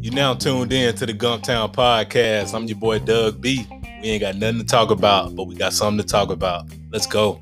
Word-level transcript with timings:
You 0.00 0.10
now 0.10 0.34
tuned 0.34 0.72
in 0.72 0.94
to 0.96 1.06
the 1.06 1.12
Gumptown 1.12 1.74
Podcast. 1.74 2.54
I'm 2.54 2.64
your 2.64 2.78
boy 2.78 3.00
Doug 3.00 3.40
B. 3.40 3.66
We 4.02 4.08
ain't 4.08 4.20
got 4.22 4.36
nothing 4.36 4.60
to 4.60 4.64
talk 4.64 4.90
about, 4.90 5.36
but 5.36 5.44
we 5.44 5.54
got 5.54 5.72
something 5.72 6.04
to 6.04 6.10
talk 6.10 6.30
about. 6.30 6.64
Let's 6.90 7.06
go. 7.06 7.40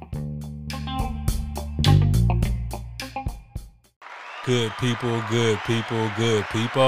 Good 4.49 4.73
people, 4.79 5.23
good 5.29 5.59
people, 5.67 6.11
good 6.17 6.43
people. 6.47 6.81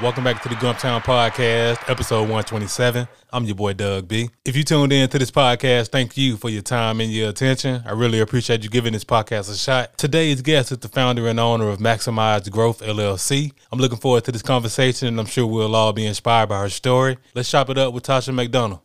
Welcome 0.00 0.22
back 0.22 0.40
to 0.44 0.48
the 0.48 0.54
Gumptown 0.54 1.00
Podcast, 1.00 1.90
episode 1.90 2.20
127. 2.20 3.08
I'm 3.32 3.44
your 3.46 3.56
boy 3.56 3.72
Doug 3.72 4.06
B. 4.06 4.30
If 4.44 4.54
you 4.54 4.62
tuned 4.62 4.92
in 4.92 5.08
to 5.08 5.18
this 5.18 5.32
podcast, 5.32 5.88
thank 5.88 6.16
you 6.16 6.36
for 6.36 6.50
your 6.50 6.62
time 6.62 7.00
and 7.00 7.10
your 7.10 7.30
attention. 7.30 7.82
I 7.84 7.94
really 7.94 8.20
appreciate 8.20 8.62
you 8.62 8.70
giving 8.70 8.92
this 8.92 9.02
podcast 9.02 9.50
a 9.52 9.56
shot. 9.56 9.98
Today's 9.98 10.40
guest 10.40 10.70
is 10.70 10.78
the 10.78 10.86
founder 10.86 11.26
and 11.26 11.40
owner 11.40 11.68
of 11.68 11.80
Maximize 11.80 12.48
Growth 12.48 12.80
LLC. 12.80 13.50
I'm 13.72 13.80
looking 13.80 13.98
forward 13.98 14.22
to 14.26 14.30
this 14.30 14.42
conversation 14.42 15.08
and 15.08 15.18
I'm 15.18 15.26
sure 15.26 15.48
we'll 15.48 15.74
all 15.74 15.92
be 15.92 16.06
inspired 16.06 16.50
by 16.50 16.60
her 16.60 16.68
story. 16.68 17.18
Let's 17.34 17.50
chop 17.50 17.70
it 17.70 17.76
up 17.76 17.92
with 17.92 18.04
Tasha 18.04 18.32
McDonald. 18.32 18.82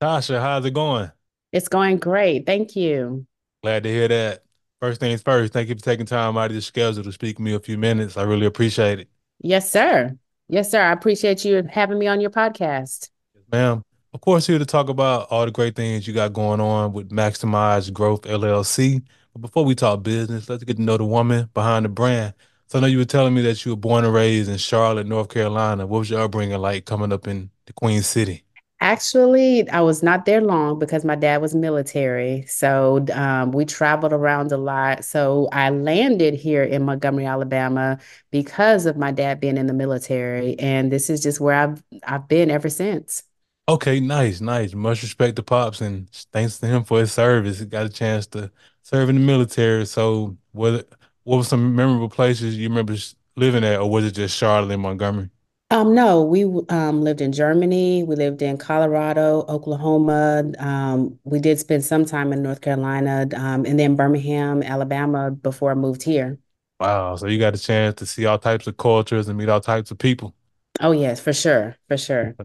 Tasha, 0.00 0.40
how's 0.40 0.64
it 0.64 0.72
going? 0.72 1.12
It's 1.52 1.68
going 1.68 1.98
great. 1.98 2.46
Thank 2.46 2.76
you. 2.76 3.26
Glad 3.62 3.82
to 3.82 3.90
hear 3.90 4.08
that. 4.08 4.43
First 4.84 5.00
things 5.00 5.22
first, 5.22 5.54
thank 5.54 5.70
you 5.70 5.74
for 5.76 5.80
taking 5.80 6.04
time 6.04 6.36
out 6.36 6.50
of 6.50 6.52
your 6.52 6.60
schedule 6.60 7.02
to 7.02 7.10
speak 7.10 7.38
with 7.38 7.44
me 7.46 7.54
a 7.54 7.58
few 7.58 7.78
minutes. 7.78 8.18
I 8.18 8.24
really 8.24 8.44
appreciate 8.44 9.00
it. 9.00 9.08
Yes, 9.40 9.72
sir. 9.72 10.14
Yes, 10.48 10.70
sir. 10.70 10.82
I 10.82 10.92
appreciate 10.92 11.42
you 11.42 11.66
having 11.70 11.98
me 11.98 12.06
on 12.06 12.20
your 12.20 12.28
podcast. 12.28 13.08
Yes, 13.34 13.44
ma'am. 13.50 13.82
Of 14.12 14.20
course, 14.20 14.46
here 14.46 14.58
to 14.58 14.66
talk 14.66 14.90
about 14.90 15.28
all 15.30 15.46
the 15.46 15.50
great 15.50 15.74
things 15.74 16.06
you 16.06 16.12
got 16.12 16.34
going 16.34 16.60
on 16.60 16.92
with 16.92 17.08
Maximize 17.08 17.90
Growth 17.94 18.26
LLC. 18.26 19.00
But 19.32 19.40
before 19.40 19.64
we 19.64 19.74
talk 19.74 20.02
business, 20.02 20.50
let's 20.50 20.64
get 20.64 20.76
to 20.76 20.82
know 20.82 20.98
the 20.98 21.06
woman 21.06 21.48
behind 21.54 21.86
the 21.86 21.88
brand. 21.88 22.34
So 22.66 22.76
I 22.76 22.82
know 22.82 22.86
you 22.86 22.98
were 22.98 23.06
telling 23.06 23.32
me 23.32 23.40
that 23.40 23.64
you 23.64 23.72
were 23.72 23.76
born 23.76 24.04
and 24.04 24.12
raised 24.12 24.50
in 24.50 24.58
Charlotte, 24.58 25.06
North 25.06 25.30
Carolina. 25.30 25.86
What 25.86 26.00
was 26.00 26.10
your 26.10 26.20
upbringing 26.20 26.58
like 26.58 26.84
coming 26.84 27.10
up 27.10 27.26
in 27.26 27.48
the 27.64 27.72
Queen 27.72 28.02
City? 28.02 28.43
Actually, 28.84 29.66
I 29.70 29.80
was 29.80 30.02
not 30.02 30.26
there 30.26 30.42
long 30.42 30.78
because 30.78 31.06
my 31.06 31.14
dad 31.14 31.40
was 31.40 31.54
military. 31.54 32.44
So 32.46 33.06
um, 33.14 33.50
we 33.52 33.64
traveled 33.64 34.12
around 34.12 34.52
a 34.52 34.58
lot. 34.58 35.06
So 35.06 35.48
I 35.52 35.70
landed 35.70 36.34
here 36.34 36.62
in 36.62 36.82
Montgomery, 36.82 37.24
Alabama 37.24 37.98
because 38.30 38.84
of 38.84 38.98
my 38.98 39.10
dad 39.10 39.40
being 39.40 39.56
in 39.56 39.68
the 39.68 39.72
military. 39.72 40.58
And 40.58 40.92
this 40.92 41.08
is 41.08 41.22
just 41.22 41.40
where 41.40 41.54
I've 41.54 41.82
I've 42.06 42.28
been 42.28 42.50
ever 42.50 42.68
since. 42.68 43.22
Okay, 43.70 44.00
nice, 44.00 44.42
nice. 44.42 44.74
Much 44.74 45.02
respect 45.02 45.36
to 45.36 45.42
Pops 45.42 45.80
and 45.80 46.10
thanks 46.30 46.58
to 46.58 46.66
him 46.66 46.84
for 46.84 47.00
his 47.00 47.10
service. 47.10 47.60
He 47.60 47.64
got 47.64 47.86
a 47.86 47.88
chance 47.88 48.26
to 48.28 48.50
serve 48.82 49.08
in 49.08 49.14
the 49.14 49.22
military. 49.22 49.86
So 49.86 50.36
what 50.52 50.90
what 51.22 51.38
were 51.38 51.44
some 51.44 51.74
memorable 51.74 52.10
places 52.10 52.58
you 52.58 52.68
remember 52.68 52.96
living 53.34 53.64
at, 53.64 53.80
or 53.80 53.88
was 53.88 54.04
it 54.04 54.10
just 54.10 54.36
Charlotte 54.36 54.72
and 54.72 54.82
Montgomery? 54.82 55.30
Um, 55.70 55.94
no, 55.94 56.22
we 56.22 56.44
um, 56.68 57.02
lived 57.02 57.20
in 57.20 57.32
Germany. 57.32 58.04
We 58.04 58.14
lived 58.16 58.42
in 58.42 58.58
Colorado, 58.58 59.44
Oklahoma. 59.48 60.52
Um, 60.58 61.18
we 61.24 61.40
did 61.40 61.58
spend 61.58 61.84
some 61.84 62.04
time 62.04 62.32
in 62.32 62.42
North 62.42 62.60
Carolina, 62.60 63.26
um, 63.34 63.64
and 63.64 63.78
then 63.78 63.96
Birmingham, 63.96 64.62
Alabama 64.62 65.30
before 65.30 65.72
I 65.72 65.74
moved 65.74 66.02
here. 66.02 66.38
Wow. 66.78 67.16
So 67.16 67.26
you 67.26 67.38
got 67.38 67.54
a 67.54 67.58
chance 67.58 67.96
to 67.96 68.06
see 68.06 68.26
all 68.26 68.38
types 68.38 68.66
of 68.66 68.76
cultures 68.76 69.28
and 69.28 69.38
meet 69.38 69.48
all 69.48 69.60
types 69.60 69.90
of 69.90 69.98
people. 69.98 70.34
Oh, 70.80 70.92
yes, 70.92 71.20
for 71.20 71.32
sure. 71.32 71.76
For 71.88 71.96
sure. 71.96 72.36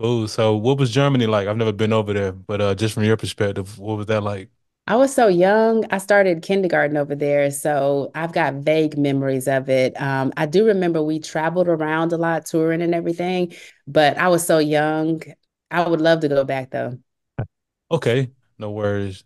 Cool. 0.00 0.28
So 0.28 0.54
what 0.56 0.78
was 0.78 0.90
Germany 0.90 1.26
like? 1.26 1.48
I've 1.48 1.56
never 1.56 1.72
been 1.72 1.92
over 1.92 2.12
there, 2.12 2.32
but 2.32 2.60
uh, 2.60 2.74
just 2.74 2.94
from 2.94 3.04
your 3.04 3.16
perspective, 3.16 3.78
what 3.78 3.96
was 3.96 4.06
that 4.06 4.22
like? 4.22 4.50
I 4.88 4.94
was 4.96 5.12
so 5.12 5.26
young. 5.26 5.84
I 5.90 5.98
started 5.98 6.42
kindergarten 6.42 6.96
over 6.96 7.16
there, 7.16 7.50
so 7.50 8.10
I've 8.14 8.32
got 8.32 8.54
vague 8.54 8.96
memories 8.96 9.48
of 9.48 9.68
it. 9.68 10.00
Um, 10.00 10.32
I 10.36 10.46
do 10.46 10.64
remember 10.66 11.02
we 11.02 11.18
traveled 11.18 11.66
around 11.68 12.12
a 12.12 12.16
lot, 12.16 12.46
touring 12.46 12.82
and 12.82 12.94
everything, 12.94 13.52
but 13.88 14.16
I 14.16 14.28
was 14.28 14.46
so 14.46 14.58
young. 14.58 15.22
I 15.72 15.88
would 15.88 16.00
love 16.00 16.20
to 16.20 16.28
go 16.28 16.44
back 16.44 16.70
though. 16.70 16.98
Okay, 17.90 18.30
no 18.58 18.70
worries. 18.70 19.24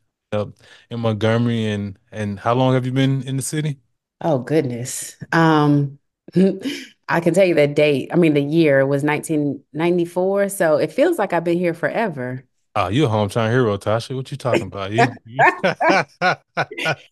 In 0.90 1.00
Montgomery, 1.00 1.66
and 1.66 1.98
and 2.12 2.38
how 2.40 2.54
long 2.54 2.74
have 2.74 2.86
you 2.86 2.92
been 2.92 3.22
in 3.22 3.36
the 3.36 3.42
city? 3.42 3.80
Oh 4.20 4.38
goodness. 4.38 5.16
Um, 5.32 5.98
I 7.08 7.20
can 7.20 7.34
tell 7.34 7.44
you 7.46 7.54
the 7.54 7.66
date. 7.66 8.10
I 8.12 8.16
mean, 8.16 8.34
the 8.34 8.42
year 8.42 8.86
was 8.86 9.02
1994, 9.02 10.48
so 10.48 10.76
it 10.76 10.92
feels 10.92 11.18
like 11.18 11.32
I've 11.32 11.44
been 11.44 11.58
here 11.58 11.74
forever. 11.74 12.44
Oh, 12.82 12.88
you 12.88 13.04
a 13.04 13.08
hometown 13.08 13.50
hero, 13.50 13.76
Tasha. 13.76 14.16
What 14.16 14.30
you 14.30 14.38
talking 14.38 14.68
about? 14.68 14.90
You. 14.90 15.12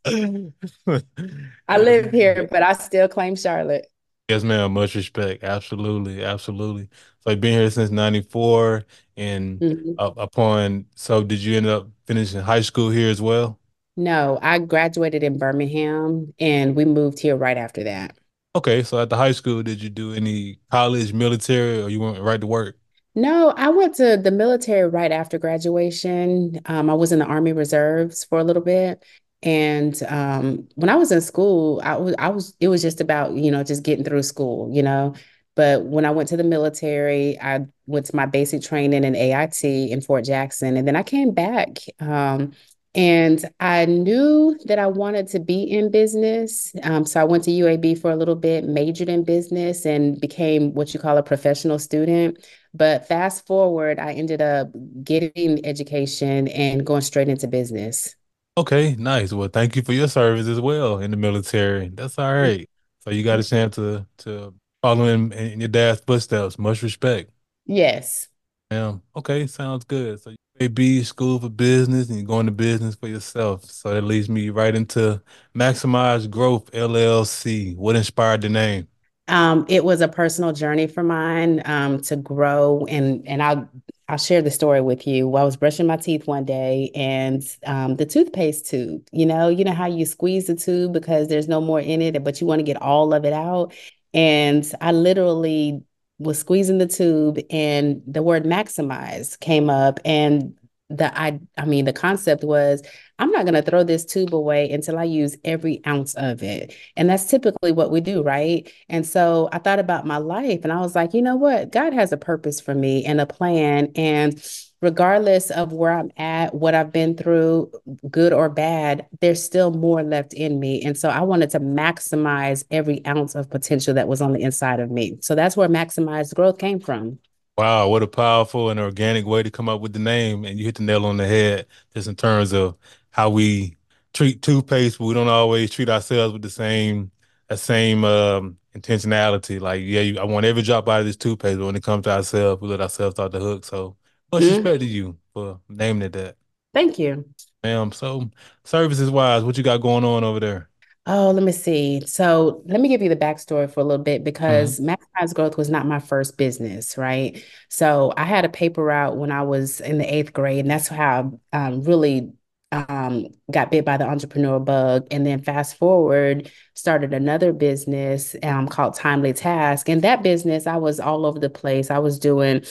I 1.68 1.78
live 1.78 2.10
here, 2.10 2.48
but 2.50 2.62
I 2.62 2.72
still 2.72 3.06
claim 3.06 3.36
Charlotte. 3.36 3.86
Yes, 4.30 4.42
ma'am. 4.44 4.72
Much 4.72 4.94
respect. 4.94 5.44
Absolutely. 5.44 6.24
Absolutely. 6.24 6.88
So 7.20 7.30
you've 7.30 7.40
been 7.40 7.58
here 7.58 7.70
since 7.70 7.90
94 7.90 8.86
and 9.18 9.60
Mhm. 9.60 9.94
uh, 9.98 10.12
upon, 10.16 10.86
so 10.94 11.22
did 11.22 11.40
you 11.40 11.56
end 11.58 11.66
up 11.66 11.88
finishing 12.06 12.40
high 12.40 12.62
school 12.62 12.88
here 12.88 13.10
as 13.10 13.20
well? 13.20 13.58
No, 13.96 14.38
I 14.40 14.58
graduated 14.60 15.22
in 15.22 15.38
Birmingham 15.38 16.32
and 16.38 16.76
we 16.76 16.86
moved 16.86 17.18
here 17.18 17.36
right 17.36 17.58
after 17.58 17.84
that. 17.84 18.16
Okay, 18.54 18.82
so 18.82 19.00
at 19.00 19.10
the 19.10 19.16
high 19.16 19.32
school, 19.32 19.62
did 19.62 19.82
you 19.82 19.90
do 19.90 20.14
any 20.14 20.60
college, 20.70 21.12
military, 21.12 21.82
or 21.82 21.90
you 21.90 22.00
went 22.00 22.18
right 22.22 22.40
to 22.40 22.46
work? 22.46 22.78
No, 23.18 23.50
I 23.56 23.70
went 23.70 23.96
to 23.96 24.16
the 24.16 24.30
military 24.30 24.88
right 24.88 25.10
after 25.10 25.38
graduation. 25.38 26.60
Um, 26.66 26.88
I 26.88 26.94
was 26.94 27.10
in 27.10 27.18
the 27.18 27.24
Army 27.24 27.52
Reserves 27.52 28.22
for 28.24 28.38
a 28.38 28.44
little 28.44 28.62
bit. 28.62 29.04
And 29.42 30.00
um, 30.04 30.68
when 30.76 30.88
I 30.88 30.94
was 30.94 31.10
in 31.10 31.20
school, 31.20 31.80
I 31.82 31.96
was, 31.96 32.14
I 32.16 32.28
was, 32.28 32.54
it 32.60 32.68
was 32.68 32.80
just 32.80 33.00
about, 33.00 33.32
you 33.34 33.50
know, 33.50 33.64
just 33.64 33.82
getting 33.82 34.04
through 34.04 34.22
school, 34.22 34.70
you 34.72 34.84
know. 34.84 35.14
But 35.56 35.84
when 35.84 36.04
I 36.04 36.12
went 36.12 36.28
to 36.28 36.36
the 36.36 36.44
military, 36.44 37.36
I 37.40 37.66
went 37.86 38.06
to 38.06 38.14
my 38.14 38.26
basic 38.26 38.62
training 38.62 39.02
in 39.02 39.16
AIT 39.16 39.64
in 39.64 40.00
Fort 40.00 40.24
Jackson. 40.24 40.76
And 40.76 40.86
then 40.86 40.94
I 40.94 41.02
came 41.02 41.32
back. 41.32 41.78
Um, 41.98 42.52
and 42.94 43.44
I 43.60 43.84
knew 43.84 44.59
that 44.65 44.78
I 44.78 44.87
wanted 44.87 45.28
to 45.28 45.41
be 45.41 45.62
in 45.62 45.91
business. 45.91 46.75
Um, 46.82 47.04
so 47.04 47.21
I 47.21 47.25
went 47.25 47.44
to 47.44 47.50
UAB 47.50 48.00
for 48.00 48.10
a 48.10 48.16
little 48.16 48.34
bit, 48.34 48.65
majored 48.65 49.09
in 49.09 49.25
business, 49.25 49.84
and 49.87 50.21
became 50.21 50.75
what 50.75 50.94
you 50.94 51.00
call 51.00 51.16
a 51.19 51.22
professional 51.22 51.78
student. 51.78 52.44
But 52.75 53.06
fast 53.06 53.47
forward, 53.47 53.99
I 53.99 54.12
ended 54.12 54.41
up 54.43 54.69
getting 55.04 55.65
education 55.65 56.49
and 56.49 56.84
going 56.84 57.03
straight 57.03 57.28
into 57.28 57.47
business. 57.47 58.15
Okay, 58.56 58.97
nice. 58.97 59.32
Well, 59.32 59.49
thank 59.49 59.76
you 59.76 59.82
for 59.82 59.93
your 59.93 60.09
service 60.09 60.49
as 60.49 60.60
well 60.60 60.99
in 60.99 61.10
the 61.10 61.16
military. 61.16 61.91
That's 61.91 62.19
all 62.19 62.34
right. 62.34 62.69
So 63.00 63.10
you 63.10 63.22
got 63.22 63.38
a 63.38 63.44
chance 63.44 63.76
to 63.76 64.06
to 64.19 64.55
follow 64.82 65.05
in, 65.05 65.32
in 65.32 65.60
your 65.60 65.69
dad's 65.69 66.00
footsteps. 66.00 66.59
Much 66.59 66.82
respect. 66.82 67.31
Yes. 67.66 68.28
Yeah. 68.70 68.97
Okay, 69.16 69.47
sounds 69.47 69.84
good. 69.84 70.20
So 70.20 70.34
be 70.66 71.04
school 71.04 71.38
for 71.38 71.48
business 71.48 72.08
and 72.08 72.19
you're 72.19 72.26
going 72.26 72.46
to 72.46 72.52
business 72.52 72.96
for 72.96 73.06
yourself. 73.06 73.64
So 73.64 73.94
that 73.94 74.02
leads 74.02 74.28
me 74.28 74.50
right 74.50 74.74
into 74.74 75.22
Maximize 75.54 76.28
Growth 76.28 76.70
LLC. 76.72 77.74
What 77.76 77.94
inspired 77.94 78.42
the 78.42 78.48
name? 78.48 78.88
Um, 79.28 79.66
it 79.69 79.84
was 79.84 80.00
a 80.00 80.08
personal 80.08 80.52
journey 80.52 80.86
for 80.86 81.02
mine 81.02 81.62
um, 81.66 82.00
to 82.02 82.16
grow, 82.16 82.86
and 82.88 83.26
and 83.28 83.42
I'll 83.42 83.69
I'll 84.08 84.16
share 84.16 84.41
the 84.41 84.50
story 84.50 84.80
with 84.80 85.06
you. 85.06 85.28
Well, 85.28 85.42
I 85.42 85.44
was 85.44 85.56
brushing 85.56 85.86
my 85.86 85.98
teeth 85.98 86.26
one 86.26 86.46
day, 86.46 86.90
and 86.94 87.42
um, 87.66 87.96
the 87.96 88.06
toothpaste 88.06 88.66
tube. 88.66 89.06
You 89.12 89.26
know, 89.26 89.48
you 89.48 89.64
know 89.64 89.72
how 89.75 89.86
you 89.86 90.06
squeeze 90.06 90.46
the 90.46 90.54
tube 90.56 90.94
because 90.94 91.28
there's 91.28 91.46
no 91.48 91.60
more 91.60 91.80
in 91.80 92.00
it, 92.00 92.25
but 92.25 92.40
you 92.40 92.46
want 92.46 92.60
to 92.60 92.64
get 92.64 92.80
all 92.80 93.12
of 93.12 93.26
it 93.26 93.34
out. 93.34 93.75
And 94.14 94.70
I 94.80 94.92
literally 94.92 95.82
was 96.18 96.38
squeezing 96.38 96.78
the 96.78 96.86
tube, 96.86 97.38
and 97.50 98.02
the 98.06 98.22
word 98.22 98.44
maximize 98.44 99.38
came 99.38 99.70
up, 99.70 100.00
and 100.04 100.54
the 100.90 101.16
I 101.18 101.38
I 101.56 101.64
mean 101.66 101.84
the 101.84 101.92
concept 101.92 102.44
was 102.44 102.82
I'm 103.18 103.30
not 103.30 103.44
going 103.44 103.54
to 103.54 103.68
throw 103.68 103.82
this 103.82 104.04
tube 104.04 104.34
away 104.34 104.70
until 104.70 104.98
I 104.98 105.04
use 105.04 105.37
every 105.44 105.81
ounce 105.87 106.14
of 106.14 106.43
it. 106.43 106.75
And 106.96 107.10
that's 107.10 107.25
typically 107.25 107.72
what 107.72 107.90
we 107.90 108.00
do, 108.00 108.22
right? 108.22 108.70
And 108.88 109.04
so 109.04 109.48
I 109.52 109.58
thought 109.58 109.81
about 109.81 110.06
my 110.06 110.19
life 110.19 110.60
and 110.62 110.72
I 110.72 110.81
was 110.81 110.94
like, 110.94 111.14
you 111.14 111.22
know 111.22 111.37
what? 111.37 111.72
God 111.72 111.93
has 111.93 112.12
a 112.12 112.16
purpose 112.16 112.60
for 112.60 112.75
me 112.75 113.04
and 113.04 113.20
a 113.20 113.26
plan. 113.26 113.90
And 113.96 114.40
regardless 114.80 115.50
of 115.50 115.72
where 115.72 115.92
I'm 115.92 116.10
at, 116.16 116.54
what 116.54 116.75
I've 116.75 116.92
been 116.92 117.16
through, 117.16 117.72
good 118.10 118.32
or 118.32 118.48
bad, 118.48 119.06
there's 119.20 119.42
still 119.42 119.70
more 119.70 120.02
left 120.02 120.32
in 120.32 120.60
me. 120.60 120.82
And 120.82 120.96
so 120.96 121.08
I 121.08 121.20
wanted 121.22 121.50
to 121.50 121.60
maximize 121.60 122.64
every 122.70 123.04
ounce 123.06 123.34
of 123.34 123.50
potential 123.50 123.94
that 123.94 124.08
was 124.08 124.20
on 124.22 124.32
the 124.32 124.40
inside 124.40 124.80
of 124.80 124.90
me. 124.90 125.19
So 125.20 125.34
that's 125.34 125.56
where 125.56 125.69
maximized 125.69 126.34
growth 126.34 126.58
came 126.58 126.80
from. 126.80 127.19
Wow, 127.56 127.88
what 127.88 128.04
a 128.04 128.06
powerful 128.06 128.70
and 128.70 128.78
organic 128.78 129.26
way 129.26 129.42
to 129.42 129.50
come 129.50 129.69
up 129.69 129.80
with 129.80 129.92
the 129.92 129.98
name. 129.98 130.44
And 130.44 130.58
you 130.58 130.64
hit 130.64 130.76
the 130.76 130.84
nail 130.84 131.06
on 131.06 131.16
the 131.16 131.26
head 131.26 131.66
just 131.92 132.06
in 132.06 132.14
terms 132.14 132.52
of 132.52 132.76
how 133.10 133.31
we 133.31 133.76
treat 134.14 134.42
toothpaste, 134.42 134.98
but 134.98 135.06
we 135.06 135.14
don't 135.14 135.28
always 135.28 135.70
treat 135.70 135.88
ourselves 135.88 136.32
with 136.32 136.42
the 136.42 136.50
same 136.50 137.10
that 137.48 137.58
same 137.58 138.04
um, 138.04 138.58
intentionality. 138.76 139.60
Like, 139.60 139.82
yeah, 139.82 140.02
you, 140.02 140.19
I 140.19 140.24
want 140.24 140.46
every 140.46 140.62
drop 140.62 140.88
out 140.88 141.00
of 141.00 141.06
this 141.06 141.16
toothpaste, 141.16 141.58
but 141.58 141.66
when 141.66 141.76
it 141.76 141.82
comes 141.82 142.04
to 142.04 142.10
ourselves, 142.10 142.60
we 142.62 142.69
let 142.69 142.81
ourselves 142.81 143.19
off 143.19 143.32
the 143.32 143.40
hook. 143.40 143.64
So 143.64 143.96
much 144.32 144.44
Mm, 144.44 144.48
respect 144.48 144.80
to 144.80 144.86
you 144.86 145.19
for 145.34 145.60
naming 145.69 146.02
it 146.02 146.12
that. 146.14 146.36
Thank 146.75 146.98
you. 146.98 147.25
Ma'am, 147.62 147.92
so 147.92 148.30
services 148.64 149.10
wise, 149.10 149.44
what 149.44 149.56
you 149.56 149.64
got 149.64 149.80
going 149.80 150.04
on 150.04 150.25
over 150.25 150.40
there? 150.40 150.70
Oh, 151.06 151.30
let 151.30 151.42
me 151.42 151.52
see. 151.52 152.02
So 152.06 152.62
let 152.66 152.80
me 152.82 152.88
give 152.88 153.00
you 153.00 153.08
the 153.08 153.16
backstory 153.16 153.72
for 153.72 153.80
a 153.80 153.84
little 153.84 154.04
bit 154.04 154.25
because 154.25 154.78
Maximize 154.78 155.32
Growth 155.34 155.56
was 155.56 155.70
not 155.70 155.86
my 155.86 156.00
first 156.00 156.36
business, 156.36 156.98
right? 156.98 157.42
So 157.70 158.12
I 158.19 158.25
had 158.25 158.44
a 158.44 158.50
paper 158.50 158.84
route 158.84 159.16
when 159.16 159.32
I 159.32 159.42
was 159.42 159.80
in 159.80 159.96
the 159.96 160.04
eighth 160.14 160.34
grade, 160.34 160.60
and 160.60 160.70
that's 160.70 160.88
how 160.88 161.40
I 161.50 161.66
um, 161.69 161.82
really 161.82 162.32
um, 162.72 163.28
got 163.50 163.70
bit 163.70 163.86
by 163.86 163.96
the 163.96 164.04
entrepreneur 164.06 164.60
bug. 164.60 165.06
And 165.10 165.24
then 165.24 165.40
fast 165.42 165.78
forward, 165.78 166.50
started 166.74 167.14
another 167.14 167.54
business 167.54 168.36
um, 168.42 168.69
called 168.69 168.94
Timely 168.94 169.32
Task. 169.32 169.88
And 169.88 170.02
that 170.02 170.22
business, 170.22 170.66
I 170.66 170.76
was 170.76 171.00
all 171.00 171.24
over 171.24 171.38
the 171.38 171.48
place. 171.48 171.90
I 171.90 172.00
was 172.00 172.19
doing 172.19 172.66